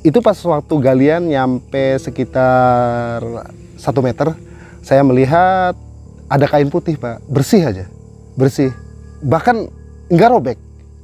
Itu 0.00 0.24
pas 0.24 0.36
waktu 0.40 0.74
galian 0.80 1.28
nyampe 1.28 2.00
sekitar 2.00 3.20
satu 3.76 4.00
meter, 4.00 4.32
saya 4.80 5.04
melihat 5.04 5.76
ada 6.24 6.46
kain 6.48 6.72
putih 6.72 6.96
pak. 6.96 7.20
Bersih 7.28 7.68
aja. 7.68 7.84
Bersih. 8.32 8.72
Bahkan 9.20 9.68
nggak 10.08 10.30
robek. 10.32 10.58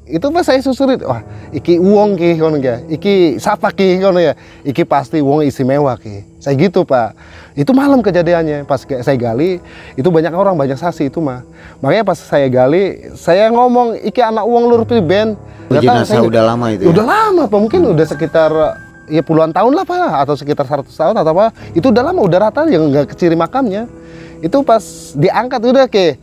Itu 0.06 0.30
pas 0.32 0.46
saya 0.46 0.62
susurin. 0.62 1.02
Wah 1.04 1.20
iki 1.52 1.76
uang 1.76 2.16
ki 2.16 2.40
kono 2.40 2.56
ya. 2.56 2.80
Iki 2.88 3.36
siapa 3.36 3.74
ki 3.74 4.00
kono 4.00 4.16
ya. 4.16 4.32
Iki 4.64 4.86
pasti 4.88 5.20
uang 5.20 5.44
istimewa 5.44 5.92
ki. 6.00 6.40
Saya 6.40 6.56
gitu 6.56 6.86
pak. 6.86 7.12
Itu 7.52 7.74
malam 7.76 8.00
kejadiannya. 8.00 8.64
Pas 8.64 8.80
saya 8.80 9.18
gali 9.18 9.58
itu 9.92 10.08
banyak 10.08 10.32
orang 10.32 10.56
banyak 10.56 10.78
saksi 10.78 11.10
itu 11.10 11.18
mah 11.20 11.42
makanya 11.84 12.06
pas 12.06 12.16
saya 12.16 12.46
gali 12.48 13.12
saya 13.18 13.50
ngomong 13.52 13.98
iki 14.00 14.24
anak 14.24 14.46
uang 14.46 14.64
lur 14.72 14.88
ben. 15.04 15.36
Nggak 15.66 15.82
tahu, 15.82 15.90
Jenazah 15.98 16.06
saya- 16.06 16.22
udah 16.22 16.42
lama 16.46 16.66
itu 16.70 16.82
ya? 16.86 16.88
udah 16.94 17.04
lama 17.04 17.42
pak. 17.50 17.58
Mungkin 17.58 17.80
udah 17.90 18.06
sekitar 18.06 18.50
ya 19.06 19.22
puluhan 19.22 19.54
tahun 19.54 19.72
lah 19.72 19.84
pak 19.86 20.26
atau 20.26 20.34
sekitar 20.34 20.66
100 20.66 20.86
tahun 20.90 21.14
atau 21.16 21.32
apa 21.34 21.54
itu 21.72 21.88
udah 21.88 22.02
lama 22.10 22.20
udah 22.22 22.38
rata 22.50 22.66
yang 22.68 22.90
nggak 22.90 23.14
keciri 23.14 23.34
makamnya. 23.38 23.88
Itu 24.44 24.60
pas 24.62 25.14
diangkat 25.16 25.60
udah 25.64 25.86
ke 25.88 26.20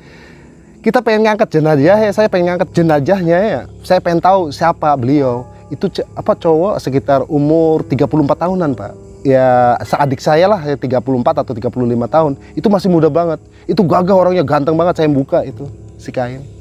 kita 0.83 0.99
pengen 0.99 1.31
ngangkat 1.31 1.47
jenazah 1.47 1.97
ya 1.97 2.11
saya 2.11 2.27
pengen 2.27 2.53
ngangkat 2.53 2.69
jenazahnya 2.75 3.37
ya. 3.39 3.61
Saya 3.81 3.99
pengen 4.03 4.21
tahu 4.21 4.51
siapa 4.51 4.93
beliau. 4.99 5.47
Itu 5.71 5.89
apa 6.13 6.37
cowok 6.37 6.77
sekitar 6.77 7.25
umur 7.25 7.81
34 7.87 8.05
tahunan 8.37 8.71
pak. 8.77 8.93
Ya 9.23 9.79
seadik 9.87 10.19
saya 10.19 10.51
lah 10.51 10.59
ya 10.59 10.75
34 10.75 10.99
atau 11.41 11.53
35 11.55 11.71
tahun. 12.11 12.31
Itu 12.53 12.67
masih 12.67 12.91
muda 12.91 13.07
banget. 13.07 13.39
Itu 13.65 13.81
gagah 13.87 14.13
orangnya 14.13 14.43
ganteng 14.43 14.75
banget 14.75 14.99
saya 14.99 15.09
buka 15.09 15.41
itu 15.47 15.65
si 15.95 16.11
kain 16.11 16.52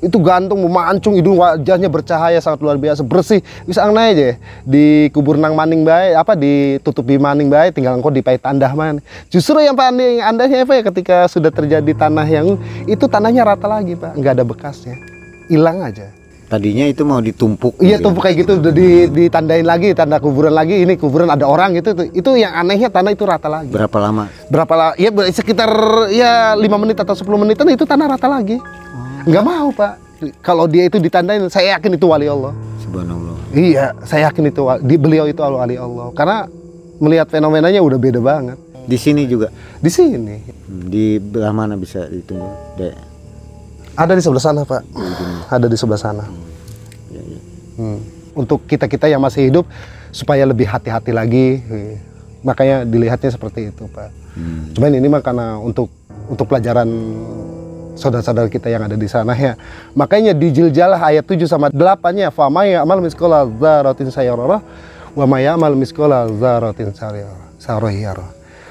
itu 0.00 0.16
gantung 0.20 0.64
memancung 0.64 1.14
hidung 1.16 1.36
wajahnya 1.40 1.88
bercahaya 1.92 2.40
sangat 2.40 2.60
luar 2.64 2.80
biasa. 2.80 3.04
Bersih. 3.04 3.44
Bisa 3.68 3.84
naik 3.88 4.16
aja. 4.16 4.28
Di 4.64 5.12
kubur 5.12 5.36
nang 5.36 5.52
maning 5.52 5.84
baik 5.84 6.16
apa 6.16 6.32
ditutupi 6.34 7.20
maning 7.20 7.52
baik 7.52 7.76
tinggal 7.76 7.96
engkau 8.00 8.08
dipai 8.08 8.40
tandah 8.40 8.72
man. 8.72 9.04
Justru 9.28 9.60
yang 9.60 9.76
paling 9.76 10.24
andahnya 10.24 10.64
apa 10.64 10.72
ya 10.80 10.82
ketika 10.88 11.16
sudah 11.28 11.52
terjadi 11.52 11.92
tanah 11.92 12.26
yang 12.26 12.56
itu 12.88 13.04
tanahnya 13.04 13.44
rata 13.44 13.68
lagi 13.68 13.94
pak. 13.94 14.16
Nggak 14.16 14.32
ada 14.40 14.44
bekasnya. 14.44 14.96
Hilang 15.52 15.84
aja. 15.84 16.08
Tadinya 16.50 16.82
itu 16.82 17.06
mau 17.06 17.22
ditumpuk. 17.22 17.78
iya 17.78 17.94
gitu. 17.94 18.10
tuh 18.10 18.26
kayak 18.26 18.36
gitu. 18.42 18.52
Udah 18.58 18.74
di, 18.74 19.06
ditandain 19.06 19.62
lagi 19.62 19.94
tanda 19.94 20.18
kuburan 20.18 20.50
lagi. 20.50 20.82
Ini 20.82 20.98
kuburan 20.98 21.30
ada 21.30 21.46
orang 21.46 21.78
gitu 21.78 21.94
tuh. 21.94 22.10
itu 22.10 22.30
yang 22.34 22.50
anehnya 22.58 22.90
tanah 22.90 23.14
itu 23.14 23.22
rata 23.22 23.46
lagi. 23.46 23.70
Berapa 23.70 23.98
lama? 24.02 24.26
berapa 24.50 24.74
lah 24.74 24.90
ya 24.98 25.14
sekitar 25.30 25.70
ya 26.10 26.58
lima 26.58 26.74
menit 26.74 26.98
atau 26.98 27.14
10 27.14 27.22
menitan 27.38 27.70
itu 27.70 27.86
tanah 27.86 28.18
rata 28.18 28.26
lagi 28.26 28.58
nggak 29.22 29.44
mau 29.44 29.68
pak 29.70 29.92
kalau 30.40 30.64
dia 30.64 30.84
itu 30.84 30.96
ditandain 30.96 31.44
saya 31.46 31.74
yakin 31.74 31.94
itu 31.94 32.04
wali 32.04 32.26
Allah 32.26 32.52
Subhanallah. 32.78 33.36
iya 33.50 33.96
saya 34.02 34.28
yakin 34.28 34.44
itu 34.46 34.60
di 34.80 34.96
beliau 34.96 35.24
itu 35.24 35.40
wali 35.40 35.74
Allah 35.74 36.12
karena 36.12 36.44
melihat 36.96 37.26
fenomenanya 37.26 37.80
udah 37.80 37.96
beda 37.96 38.20
banget 38.20 38.58
Di 38.80 38.96
sini 38.96 39.22
juga. 39.24 39.48
di 39.78 39.88
sini 39.88 40.36
Hmm, 40.66 40.86
Di 40.86 41.04
belah 41.16 41.50
mana 41.50 41.74
bisa 41.74 42.04
ditunjuk? 42.04 42.54
Dek. 42.76 42.94
ada 43.94 44.12
di 44.12 44.20
sebelah 44.20 44.42
sana 44.42 44.60
pak 44.62 44.82
ada 45.48 45.66
di 45.66 45.76
sebelah 45.76 46.00
sana 46.00 46.24
Ya, 47.08 47.20
ya. 47.20 47.40
Hmm. 47.76 47.98
untuk 48.34 48.62
kita 48.64 48.86
kita 48.86 49.06
yang 49.06 49.18
masih 49.18 49.46
hidup 49.46 49.64
supaya 50.10 50.42
lebih 50.42 50.64
hati-hati 50.64 51.10
lagi 51.10 51.58
makanya 52.40 52.82
dilihatnya 52.82 53.30
seperti 53.30 53.68
itu 53.68 53.86
pak 53.88 54.10
Hmm. 54.30 54.70
Cuman 54.70 54.94
ini 54.94 55.10
mah 55.10 55.18
karena 55.18 55.58
untuk 55.58 55.90
untuk 56.26 56.46
pelajaran 56.46 56.86
saudara-saudara 57.98 58.50
kita 58.50 58.70
yang 58.70 58.86
ada 58.86 58.94
di 58.94 59.08
sana 59.10 59.34
ya. 59.34 59.58
Makanya 59.94 60.36
di 60.36 60.50
Jiljalah 60.54 61.00
ayat 61.00 61.26
7 61.26 61.46
sama 61.46 61.70
8-nya 61.72 62.30
fama 62.30 62.66
amal 62.66 63.02
miskola 63.02 63.46
dzaratin 63.46 64.10
sayyarah 64.12 64.60
wa 65.16 65.24
may 65.26 65.46
amal 65.46 65.74
miskola 65.74 66.26
dzaratin 66.28 66.94
sarayarah. 67.58 68.30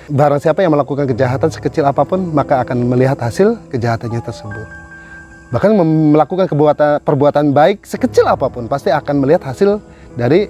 Barang 0.09 0.41
siapa 0.41 0.65
yang 0.65 0.73
melakukan 0.73 1.05
kejahatan 1.05 1.53
sekecil 1.53 1.85
apa 1.85 2.01
pun 2.01 2.33
maka 2.33 2.65
akan 2.65 2.81
melihat 2.89 3.19
hasil 3.21 3.61
kejahatannya 3.69 4.21
tersebut. 4.25 4.67
Bahkan 5.49 5.69
melakukan 6.13 6.45
kebuatan 6.45 7.01
perbuatan 7.01 7.53
baik 7.53 7.85
sekecil 7.85 8.25
apa 8.25 8.49
pun 8.49 8.65
pasti 8.69 8.89
akan 8.89 9.21
melihat 9.21 9.45
hasil 9.49 9.81
dari 10.17 10.49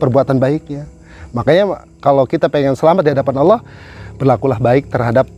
perbuatan 0.00 0.40
baiknya. 0.40 0.88
Makanya 1.36 1.84
kalau 2.00 2.24
kita 2.24 2.48
pengen 2.48 2.72
selamat 2.72 3.02
di 3.04 3.10
hadapan 3.12 3.36
Allah, 3.44 3.60
berlakulah 4.16 4.56
baik 4.60 4.88
terhadap 4.88 5.28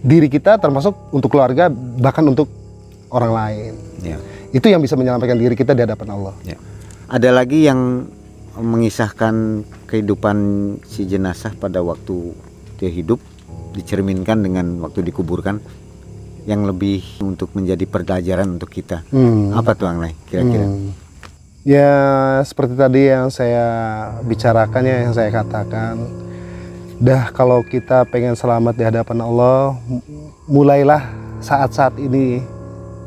diri 0.00 0.28
kita 0.32 0.56
termasuk 0.56 1.12
untuk 1.12 1.32
keluarga 1.32 1.68
bahkan 1.72 2.24
untuk 2.24 2.48
orang 3.12 3.32
lain. 3.32 3.72
Ya. 4.00 4.18
Itu 4.50 4.66
yang 4.66 4.82
bisa 4.82 4.96
menyelamatkan 4.96 5.36
diri 5.36 5.54
kita 5.54 5.76
di 5.76 5.84
hadapan 5.84 6.08
Allah. 6.16 6.34
Ya. 6.42 6.56
Ada 7.10 7.30
lagi 7.34 7.66
yang 7.66 8.06
mengisahkan 8.58 9.66
kehidupan 9.86 10.36
si 10.86 11.06
jenazah 11.06 11.54
pada 11.54 11.82
waktu 11.82 12.34
dia 12.82 12.90
hidup 12.90 13.22
dicerminkan 13.74 14.42
dengan 14.42 14.82
waktu 14.82 15.06
dikuburkan 15.06 15.62
yang 16.48 16.64
lebih 16.64 17.04
untuk 17.20 17.52
menjadi 17.52 17.84
pelajaran 17.84 18.58
untuk 18.58 18.72
kita. 18.72 19.04
Hmm. 19.12 19.52
Apa 19.54 19.76
tuh 19.76 19.86
Ang 19.86 20.02
Nay, 20.02 20.14
kira-kira? 20.26 20.66
Hmm. 20.66 20.90
Ya 21.60 21.92
seperti 22.40 22.72
tadi 22.72 23.12
yang 23.12 23.28
saya 23.28 23.68
bicarakan 24.24 24.82
ya 24.82 24.96
yang 25.04 25.12
saya 25.12 25.28
katakan. 25.28 26.00
Dah 27.00 27.32
kalau 27.32 27.64
kita 27.64 28.04
pengen 28.04 28.36
selamat 28.36 28.76
di 28.76 28.84
hadapan 28.84 29.24
Allah, 29.24 29.72
mulailah 30.44 31.08
saat-saat 31.40 31.96
ini 31.96 32.44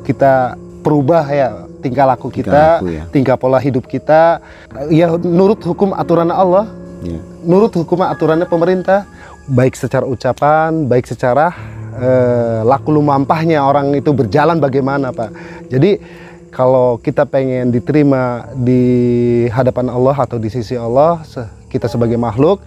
kita 0.01 0.57
perubah 0.81 1.21
ya 1.29 1.69
tingkah 1.77 2.09
laku 2.09 2.33
Tingkah 2.33 2.41
kita, 2.49 2.63
laku 2.81 2.87
ya. 2.89 3.03
tingkah 3.13 3.37
pola 3.37 3.61
hidup 3.61 3.85
kita, 3.85 4.41
ya 4.89 5.13
nurut 5.21 5.61
hukum 5.61 5.93
aturan 5.93 6.33
Allah, 6.33 6.65
Ya. 7.05 7.19
nurut 7.45 7.69
hukum 7.75 7.99
aturannya 8.01 8.47
pemerintah, 8.49 9.05
baik 9.45 9.77
secara 9.77 10.07
ucapan, 10.09 10.89
baik 10.89 11.05
secara 11.05 11.53
eh, 11.93 12.65
laku 12.65 12.95
lumampahnya 12.97 13.61
orang 13.61 13.93
itu 13.93 14.09
berjalan 14.09 14.57
bagaimana 14.57 15.13
pak. 15.13 15.29
Jadi 15.69 16.01
kalau 16.49 16.97
kita 16.97 17.29
pengen 17.29 17.69
diterima 17.69 18.49
di 18.57 18.81
hadapan 19.53 19.91
Allah 19.93 20.17
atau 20.17 20.41
di 20.41 20.49
sisi 20.49 20.73
Allah, 20.73 21.21
kita 21.69 21.85
sebagai 21.85 22.15
makhluk, 22.17 22.63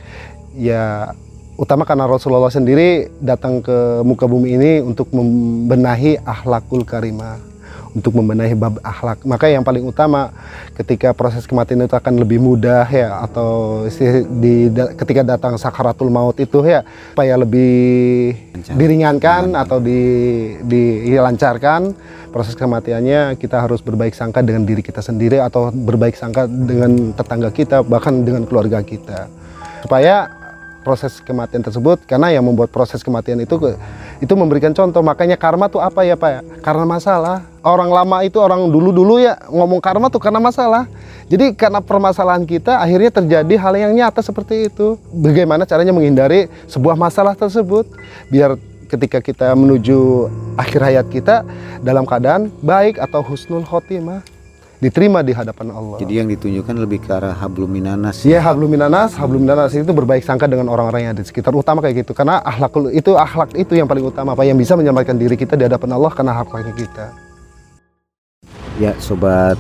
ya 0.57 1.13
utama 1.57 1.89
karena 1.89 2.09
Rasulullah 2.09 2.53
sendiri 2.53 3.09
datang 3.21 3.65
ke 3.65 4.05
muka 4.05 4.29
bumi 4.29 4.57
ini 4.57 4.73
untuk 4.85 5.09
membenahi 5.13 6.21
akhlakul 6.25 6.85
karimah 6.85 7.57
untuk 7.97 8.13
membenahi 8.13 8.53
bab 8.53 8.77
akhlak. 8.85 9.25
Maka 9.25 9.49
yang 9.49 9.65
paling 9.65 9.81
utama 9.81 10.29
ketika 10.77 11.17
proses 11.17 11.49
kematian 11.49 11.89
itu 11.89 11.97
akan 11.97 12.21
lebih 12.21 12.37
mudah 12.45 12.85
ya 12.93 13.25
atau 13.25 13.83
di 14.37 14.69
ketika 15.01 15.25
datang 15.25 15.57
sakaratul 15.57 16.13
maut 16.13 16.37
itu 16.37 16.61
ya 16.69 16.85
supaya 17.17 17.41
lebih 17.41 18.37
Lancar. 18.53 18.77
diringankan 18.77 19.43
atau 19.57 19.81
di 19.81 20.01
dilancarkan 20.69 21.97
proses 22.29 22.53
kematiannya 22.53 23.41
kita 23.41 23.65
harus 23.65 23.81
berbaik 23.81 24.13
sangka 24.13 24.45
dengan 24.45 24.69
diri 24.69 24.85
kita 24.85 25.01
sendiri 25.01 25.41
atau 25.41 25.73
berbaik 25.73 26.13
sangka 26.21 26.45
dengan 26.45 27.17
tetangga 27.17 27.49
kita 27.49 27.81
bahkan 27.81 28.21
dengan 28.29 28.45
keluarga 28.45 28.85
kita 28.85 29.33
supaya 29.81 30.29
proses 30.87 31.19
kematian 31.19 31.67
tersebut 31.67 32.07
karena 32.07 32.31
yang 32.31 32.47
membuat 32.47 32.71
proses 32.71 33.03
kematian 33.03 33.43
itu 33.43 33.59
itu 34.23 34.35
memberikan 34.39 34.71
contoh. 34.71 35.03
Makanya 35.03 35.35
karma 35.35 35.67
tuh 35.67 35.83
apa 35.83 36.07
ya 36.07 36.15
pak 36.15 36.31
ya? 36.31 36.41
Karena 36.63 36.87
masalah. 36.87 37.43
Orang 37.67 37.91
lama 37.91 38.23
itu 38.23 38.39
orang 38.39 38.71
dulu 38.71 38.95
dulu 38.95 39.19
ya 39.19 39.35
ngomong 39.51 39.83
karma 39.83 40.07
tuh 40.07 40.23
karena 40.23 40.39
masalah. 40.39 40.87
Jadi 41.27 41.59
karena 41.59 41.83
permasalahan 41.83 42.47
kita 42.47 42.79
akhirnya 42.79 43.11
terjadi 43.11 43.55
hal 43.59 43.75
yang 43.75 43.91
nyata 43.99 44.23
seperti 44.23 44.71
itu. 44.71 44.95
Bagaimana 45.11 45.67
caranya 45.67 45.91
menghindari 45.91 46.47
sebuah 46.71 46.95
masalah 46.95 47.35
tersebut? 47.35 47.91
Biar 48.31 48.55
ketika 48.87 49.19
kita 49.19 49.51
menuju 49.59 50.31
akhir 50.55 50.79
hayat 50.79 51.07
kita 51.11 51.43
dalam 51.83 52.07
keadaan 52.07 52.55
baik 52.63 53.03
atau 53.03 53.19
husnul 53.27 53.67
khotimah 53.67 54.23
diterima 54.77 55.25
di 55.25 55.33
hadapan 55.33 55.73
Allah. 55.73 55.97
Jadi 56.01 56.13
yang 56.21 56.29
ditunjukkan 56.29 56.77
lebih 56.77 56.99
ke 57.05 57.11
arah 57.13 57.33
hablum 57.33 57.69
minanas. 57.69 58.21
Ya 58.29 58.45
hablum 58.45 58.69
minanas, 58.69 59.17
hablum 59.17 59.45
minanas 59.45 59.73
itu 59.73 59.89
berbaik 59.89 60.23
sangka 60.23 60.45
dengan 60.45 60.69
orang-orang 60.69 61.09
yang 61.09 61.13
ada 61.17 61.23
di 61.25 61.29
sekitar 61.29 61.53
utama 61.57 61.81
kayak 61.81 62.05
gitu. 62.05 62.13
Karena 62.13 62.45
akhlak 62.45 62.93
itu 62.93 63.17
akhlak 63.17 63.51
itu 63.57 63.73
yang 63.73 63.89
paling 63.89 64.05
utama 64.05 64.37
apa 64.37 64.45
yang 64.45 64.57
bisa 64.57 64.77
menyelamatkan 64.77 65.17
diri 65.17 65.37
kita 65.37 65.57
di 65.57 65.65
hadapan 65.65 65.97
Allah 65.97 66.13
karena 66.13 66.33
akhlaknya 66.37 66.75
kita. 66.77 67.07
Ya 68.77 68.93
sobat 69.01 69.57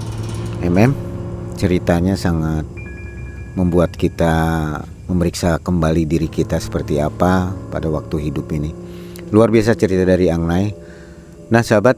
MM, 0.61 0.93
ceritanya 1.57 2.21
sangat 2.21 2.69
membuat 3.57 3.97
kita 3.97 4.37
memeriksa 5.09 5.57
kembali 5.57 6.05
diri 6.05 6.29
kita 6.29 6.61
seperti 6.61 7.01
apa 7.01 7.57
pada 7.73 7.89
waktu 7.89 8.29
hidup 8.29 8.53
ini. 8.53 8.75
Luar 9.33 9.49
biasa 9.49 9.73
cerita 9.73 10.05
dari 10.05 10.29
Angnai. 10.29 10.71
Nah 11.49 11.63
sahabat, 11.63 11.97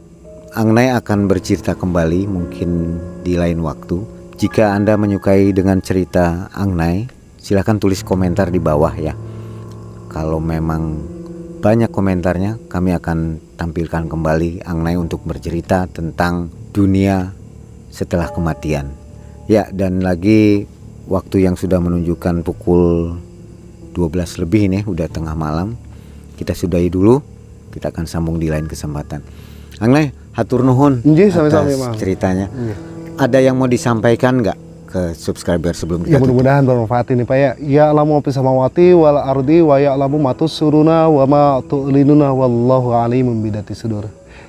Angnai 0.48 0.88
akan 0.96 1.28
bercerita 1.28 1.76
kembali 1.76 2.24
mungkin 2.24 2.96
di 3.20 3.36
lain 3.36 3.60
waktu. 3.60 4.00
Jika 4.40 4.72
Anda 4.72 4.96
menyukai 4.96 5.52
dengan 5.52 5.84
cerita 5.84 6.48
Angnai, 6.56 7.04
silahkan 7.36 7.76
tulis 7.76 8.00
komentar 8.00 8.48
di 8.48 8.56
bawah 8.56 8.96
ya. 8.96 9.12
Kalau 10.08 10.40
memang 10.40 11.04
banyak 11.60 11.92
komentarnya, 11.92 12.56
kami 12.72 12.96
akan 12.96 13.44
tampilkan 13.60 14.08
kembali 14.08 14.64
Angnai 14.64 14.96
untuk 14.96 15.20
bercerita 15.28 15.84
tentang 15.84 16.48
dunia 16.72 17.28
setelah 17.92 18.32
kematian. 18.32 18.88
Ya, 19.52 19.68
dan 19.68 20.00
lagi 20.00 20.64
waktu 21.12 21.44
yang 21.44 21.60
sudah 21.60 21.76
menunjukkan 21.76 22.40
pukul 22.40 23.20
12 23.92 24.40
lebih 24.48 24.72
nih, 24.72 24.82
udah 24.88 25.12
tengah 25.12 25.36
malam. 25.36 25.76
Kita 26.40 26.56
sudahi 26.56 26.88
dulu, 26.88 27.20
kita 27.68 27.92
akan 27.92 28.08
sambung 28.08 28.40
di 28.40 28.48
lain 28.48 28.64
kesempatan. 28.64 29.20
Angnai, 29.78 30.10
hatur 30.38 30.62
nuhun 30.62 31.02
sami-sami, 31.34 31.74
atas 31.74 31.82
Mang. 31.82 31.94
ceritanya. 31.98 32.46
Iya. 32.46 32.76
Ada 33.18 33.38
yang 33.42 33.58
mau 33.58 33.66
disampaikan 33.66 34.38
nggak 34.38 34.58
ke 34.88 35.02
subscriber 35.18 35.74
sebelum 35.74 36.06
Ya 36.06 36.16
kita 36.16 36.24
tutup? 36.24 36.38
mudah-mudahan 36.38 36.62
bermanfaat 36.64 37.06
ini 37.12 37.26
Pak 37.26 37.36
ya. 37.36 37.50
Ya 37.60 37.84
alamu 37.90 38.22
fi 38.22 38.30
samawati 38.30 38.94
wal 38.94 39.18
ardi 39.18 39.58
wa 39.60 39.76
ya 39.76 39.92
alamu 39.98 40.16
ma 40.16 40.32
suruna 40.38 41.10
wa 41.10 41.24
ma 41.26 41.42
tu'linuna 41.60 42.30
wallahu 42.32 42.94
alimun 42.94 43.42
bidati 43.42 43.74
sudur. 43.74 44.06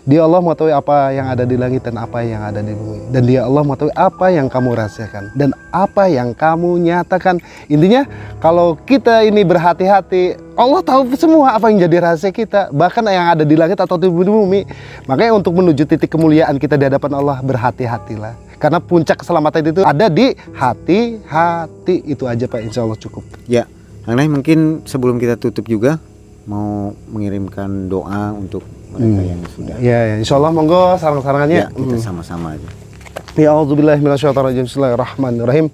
Dia 0.10 0.26
Allah 0.26 0.42
mengetahui 0.42 0.74
apa 0.74 1.14
yang 1.14 1.30
ada 1.30 1.46
di 1.46 1.54
langit 1.54 1.86
dan 1.86 2.02
apa 2.02 2.26
yang 2.26 2.42
ada 2.42 2.66
di 2.66 2.74
bumi. 2.74 3.14
Dan 3.14 3.30
dia 3.30 3.46
Allah 3.46 3.62
mengetahui 3.62 3.94
apa 3.94 4.26
yang 4.34 4.50
kamu 4.50 4.74
rahasiakan 4.74 5.38
dan 5.38 5.54
apa 5.70 6.10
yang 6.10 6.34
kamu 6.34 6.82
nyatakan. 6.82 7.38
Intinya 7.70 8.10
kalau 8.42 8.74
kita 8.74 9.22
ini 9.22 9.46
berhati-hati, 9.46 10.58
Allah 10.58 10.82
tahu 10.82 11.14
semua 11.14 11.54
apa 11.54 11.70
yang 11.70 11.86
jadi 11.86 12.10
rahasia 12.10 12.34
kita, 12.34 12.74
bahkan 12.74 13.06
yang 13.06 13.38
ada 13.38 13.46
di 13.46 13.54
langit 13.54 13.78
atau 13.78 14.02
di 14.02 14.10
bumi. 14.10 14.66
Makanya 15.06 15.38
untuk 15.38 15.54
menuju 15.54 15.86
titik 15.86 16.10
kemuliaan 16.10 16.58
kita 16.58 16.74
di 16.74 16.90
hadapan 16.90 17.14
Allah 17.14 17.38
berhati-hatilah. 17.46 18.34
Karena 18.58 18.82
puncak 18.82 19.22
keselamatan 19.22 19.62
itu 19.62 19.86
ada 19.86 20.10
di 20.10 20.34
hati-hati. 20.58 22.02
Itu 22.10 22.26
aja 22.26 22.50
Pak, 22.50 22.66
insya 22.66 22.82
Allah 22.82 22.98
cukup. 22.98 23.22
Ya, 23.46 23.70
Angnai 24.10 24.26
mungkin 24.26 24.90
sebelum 24.90 25.22
kita 25.22 25.38
tutup 25.38 25.70
juga 25.70 26.02
mau 26.50 26.98
mengirimkan 27.14 27.86
doa 27.94 28.34
untuk 28.34 28.66
mereka 28.90 29.22
yang 29.22 29.42
sudah. 29.54 29.76
Ya, 29.78 30.00
ya, 30.14 30.16
insya 30.18 30.36
Allah 30.42 30.52
monggo 30.52 30.98
sarang-sarangannya. 30.98 31.60
Ya, 31.66 31.68
kita 31.70 31.96
sama-sama 32.02 32.58
aja. 32.58 32.70
Ya 33.38 33.54
minasyaitonirrajim. 34.02 34.66
Bismillahirrahmanirrahim. 34.66 35.70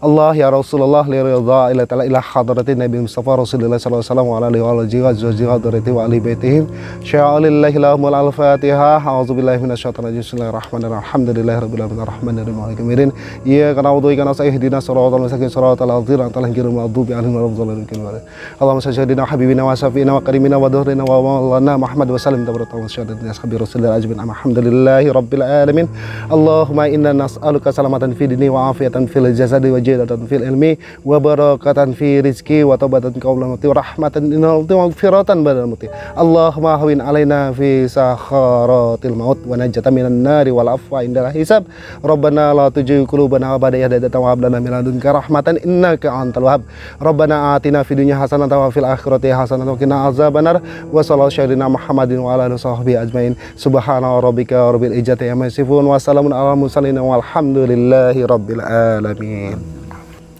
Allah 0.00 0.32
ya 0.34 0.48
Rasulullah 0.48 1.04
li 1.04 1.20
ridha 1.20 1.68
ila 1.76 1.84
ta'ala 1.84 2.08
ila 2.08 2.20
hadratin 2.24 2.78
Nabi 2.80 3.04
Mustafa 3.04 3.36
Rasulullah 3.36 3.76
sallallahu 3.76 4.00
alaihi 4.00 4.08
wasallam 4.08 4.28
wa 4.32 4.40
alihi 4.40 4.62
wa 4.64 4.72
alihi 4.72 5.00
wa 5.04 5.10
azwajihi 5.12 5.44
wa 5.44 5.58
dzurriyyatihi 5.60 5.92
wa 5.92 6.04
ahli 6.08 6.20
baitihim. 6.20 6.64
Sya'alillahi 7.04 7.76
lahumul 7.76 8.16
al-Fatihah. 8.16 9.04
A'udzubillahi 9.04 9.60
minasyaitonirrajim. 9.60 10.24
Bismillahirrahmanirrahim. 10.24 11.04
Alhamdulillahirabbil 11.04 11.82
alamin 11.84 12.00
arrahmanirrahim 12.00 12.56
maliki 12.56 12.80
yaumiddin. 12.80 13.12
Iyyaka 13.44 13.84
na'budu 13.84 14.06
wa 14.08 14.12
iyyaka 14.16 14.28
nasta'in 14.32 14.54
ihdinas 14.56 14.88
siratal 14.88 15.20
mustaqim 15.20 15.50
siratal 15.52 15.84
ladzina 15.92 16.24
an'amta 16.24 16.40
alaihim 16.40 16.54
ghairil 16.56 16.76
maghdubi 16.80 17.12
alaihim 17.12 17.36
waladdallin. 17.36 18.24
Allahumma 18.56 18.80
salli 18.80 19.12
ala 19.12 19.28
habibina 19.28 19.68
wa 19.68 19.76
syafiina 19.76 20.16
wa 20.16 20.24
karimina 20.24 20.56
wa 20.56 20.72
dhuhrina 20.72 21.04
wa 21.04 21.20
maulana 21.20 21.76
Muhammad 21.76 22.08
wa 22.08 22.16
sallim 22.16 22.48
tabaraka 22.48 22.72
wa 22.72 22.88
syahadatin 22.88 23.28
ashabi 23.28 23.60
rasulillah 23.60 24.00
ajmain. 24.00 24.16
Alhamdulillahi 24.16 25.12
rabbil 25.12 25.44
alamin. 25.44 25.92
Allahumma 26.32 26.88
inna 26.88 27.12
nas'aluka 27.12 27.68
salamatan 27.68 28.16
fi 28.16 28.24
dini 28.32 28.48
wa 28.48 28.72
afiatan 28.72 29.04
fil 29.04 29.28
jasadi 29.36 29.68
wa 29.68 29.89
jidatan 29.90 30.26
fil 30.30 30.44
ilmi 30.46 30.78
wa 31.04 31.18
barakatan 31.18 31.94
fi 31.98 32.22
rizki 32.22 32.62
wa 32.62 32.78
taubatan 32.78 33.14
qaulan 33.18 33.54
wa 33.54 33.74
rahmatan 33.74 34.30
inna 34.30 34.58
wa 34.58 34.86
maghfiratan 34.86 35.42
badal 35.42 35.66
muti. 35.66 35.90
Allahumma 36.14 36.78
hawin 36.78 37.00
alaina 37.00 37.52
fi 37.52 37.86
sakharatil 37.90 39.16
maut 39.16 39.38
wa 39.46 39.56
najatan 39.58 39.92
minan 39.94 40.22
nari 40.22 40.50
wal 40.54 40.70
afwa 40.70 41.02
indal 41.04 41.30
hisab. 41.34 41.66
Rabbana 42.02 42.54
la 42.54 42.70
tujigh 42.70 43.06
qulubana 43.06 43.58
ba'da 43.58 43.76
idh 43.78 43.86
hadaytana 43.88 44.20
wa 44.20 44.28
hab 44.30 44.40
lana 44.40 44.58
min 44.60 44.70
ladunka 44.70 45.10
rahmatan 45.12 45.58
innaka 45.64 46.12
antal 46.12 46.46
wahhab. 46.46 46.62
Rabbana 47.00 47.56
atina 47.56 47.84
fid 47.84 47.98
dunya 47.98 48.16
hasanatan 48.16 48.58
wa 48.58 48.70
fil 48.70 48.86
akhirati 48.86 49.34
hasanatan 49.34 49.74
wa 49.74 49.80
qina 49.80 49.96
azabannar. 50.08 50.62
Wa 50.90 51.02
sallallahu 51.02 51.34
syarina 51.34 51.66
Muhammadin 51.68 52.20
wa 52.22 52.34
ala 52.34 52.48
alihi 52.48 52.58
wasahbihi 52.60 52.96
ajmain. 52.96 53.32
Subhana 53.56 54.20
rabbika 54.20 54.56
rabbil 54.72 54.96
izzati 54.96 55.28
amma 55.28 55.50
yasifun 55.50 55.84
wa 55.86 55.98
salamun 55.98 56.32
alal 56.32 56.56
mursalin 56.56 56.96
walhamdulillahi 56.96 58.26
rabbil 58.26 58.60
alamin. 58.60 59.79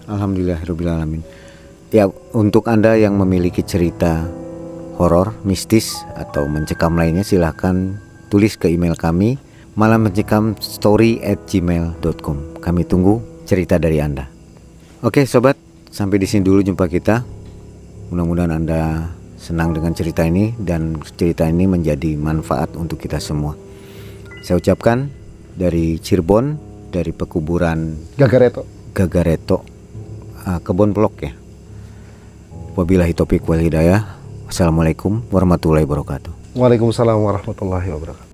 Alhamdulillahirobbilalamin. 0.07 1.21
Ya, 1.91 2.07
untuk 2.31 2.71
anda 2.71 2.95
yang 2.95 3.19
memiliki 3.19 3.61
cerita 3.61 4.23
horor, 4.95 5.35
mistis 5.43 6.07
atau 6.15 6.47
mencekam 6.47 6.95
lainnya, 6.95 7.27
silahkan 7.27 7.99
tulis 8.31 8.55
ke 8.55 8.71
email 8.71 8.95
kami 8.95 9.35
malam 9.75 10.07
mencekam 10.07 10.55
story 10.59 11.19
at 11.19 11.43
gmail.com. 11.47 12.63
Kami 12.63 12.81
tunggu 12.87 13.19
cerita 13.43 13.75
dari 13.75 13.99
anda. 13.99 14.27
Oke, 15.03 15.27
sobat, 15.27 15.59
sampai 15.91 16.21
di 16.21 16.27
sini 16.29 16.45
dulu 16.45 16.63
jumpa 16.63 16.87
kita. 16.87 17.25
Mudah-mudahan 18.11 18.53
anda 18.55 19.11
senang 19.35 19.73
dengan 19.73 19.91
cerita 19.97 20.21
ini 20.23 20.53
dan 20.59 20.99
cerita 21.17 21.47
ini 21.49 21.65
menjadi 21.65 22.13
manfaat 22.15 22.77
untuk 22.77 23.01
kita 23.01 23.17
semua. 23.17 23.57
Saya 24.45 24.61
ucapkan 24.61 25.09
dari 25.57 25.97
Cirebon, 25.99 26.55
dari 26.91 27.11
pekuburan 27.11 27.95
Gagareto. 28.19 28.63
Gagareto 28.91 29.70
uh, 30.47 30.59
Kebon 30.63 30.95
Pelok 30.95 31.15
ya. 31.21 31.31
Wabillahi 32.77 33.13
taufiq 33.13 33.43
wal 33.45 33.59
hidayah. 33.59 34.17
Wassalamualaikum 34.47 35.27
warahmatullahi 35.31 35.83
wabarakatuh. 35.87 36.31
Waalaikumsalam 36.55 37.19
warahmatullahi 37.19 37.87
wabarakatuh. 37.91 38.30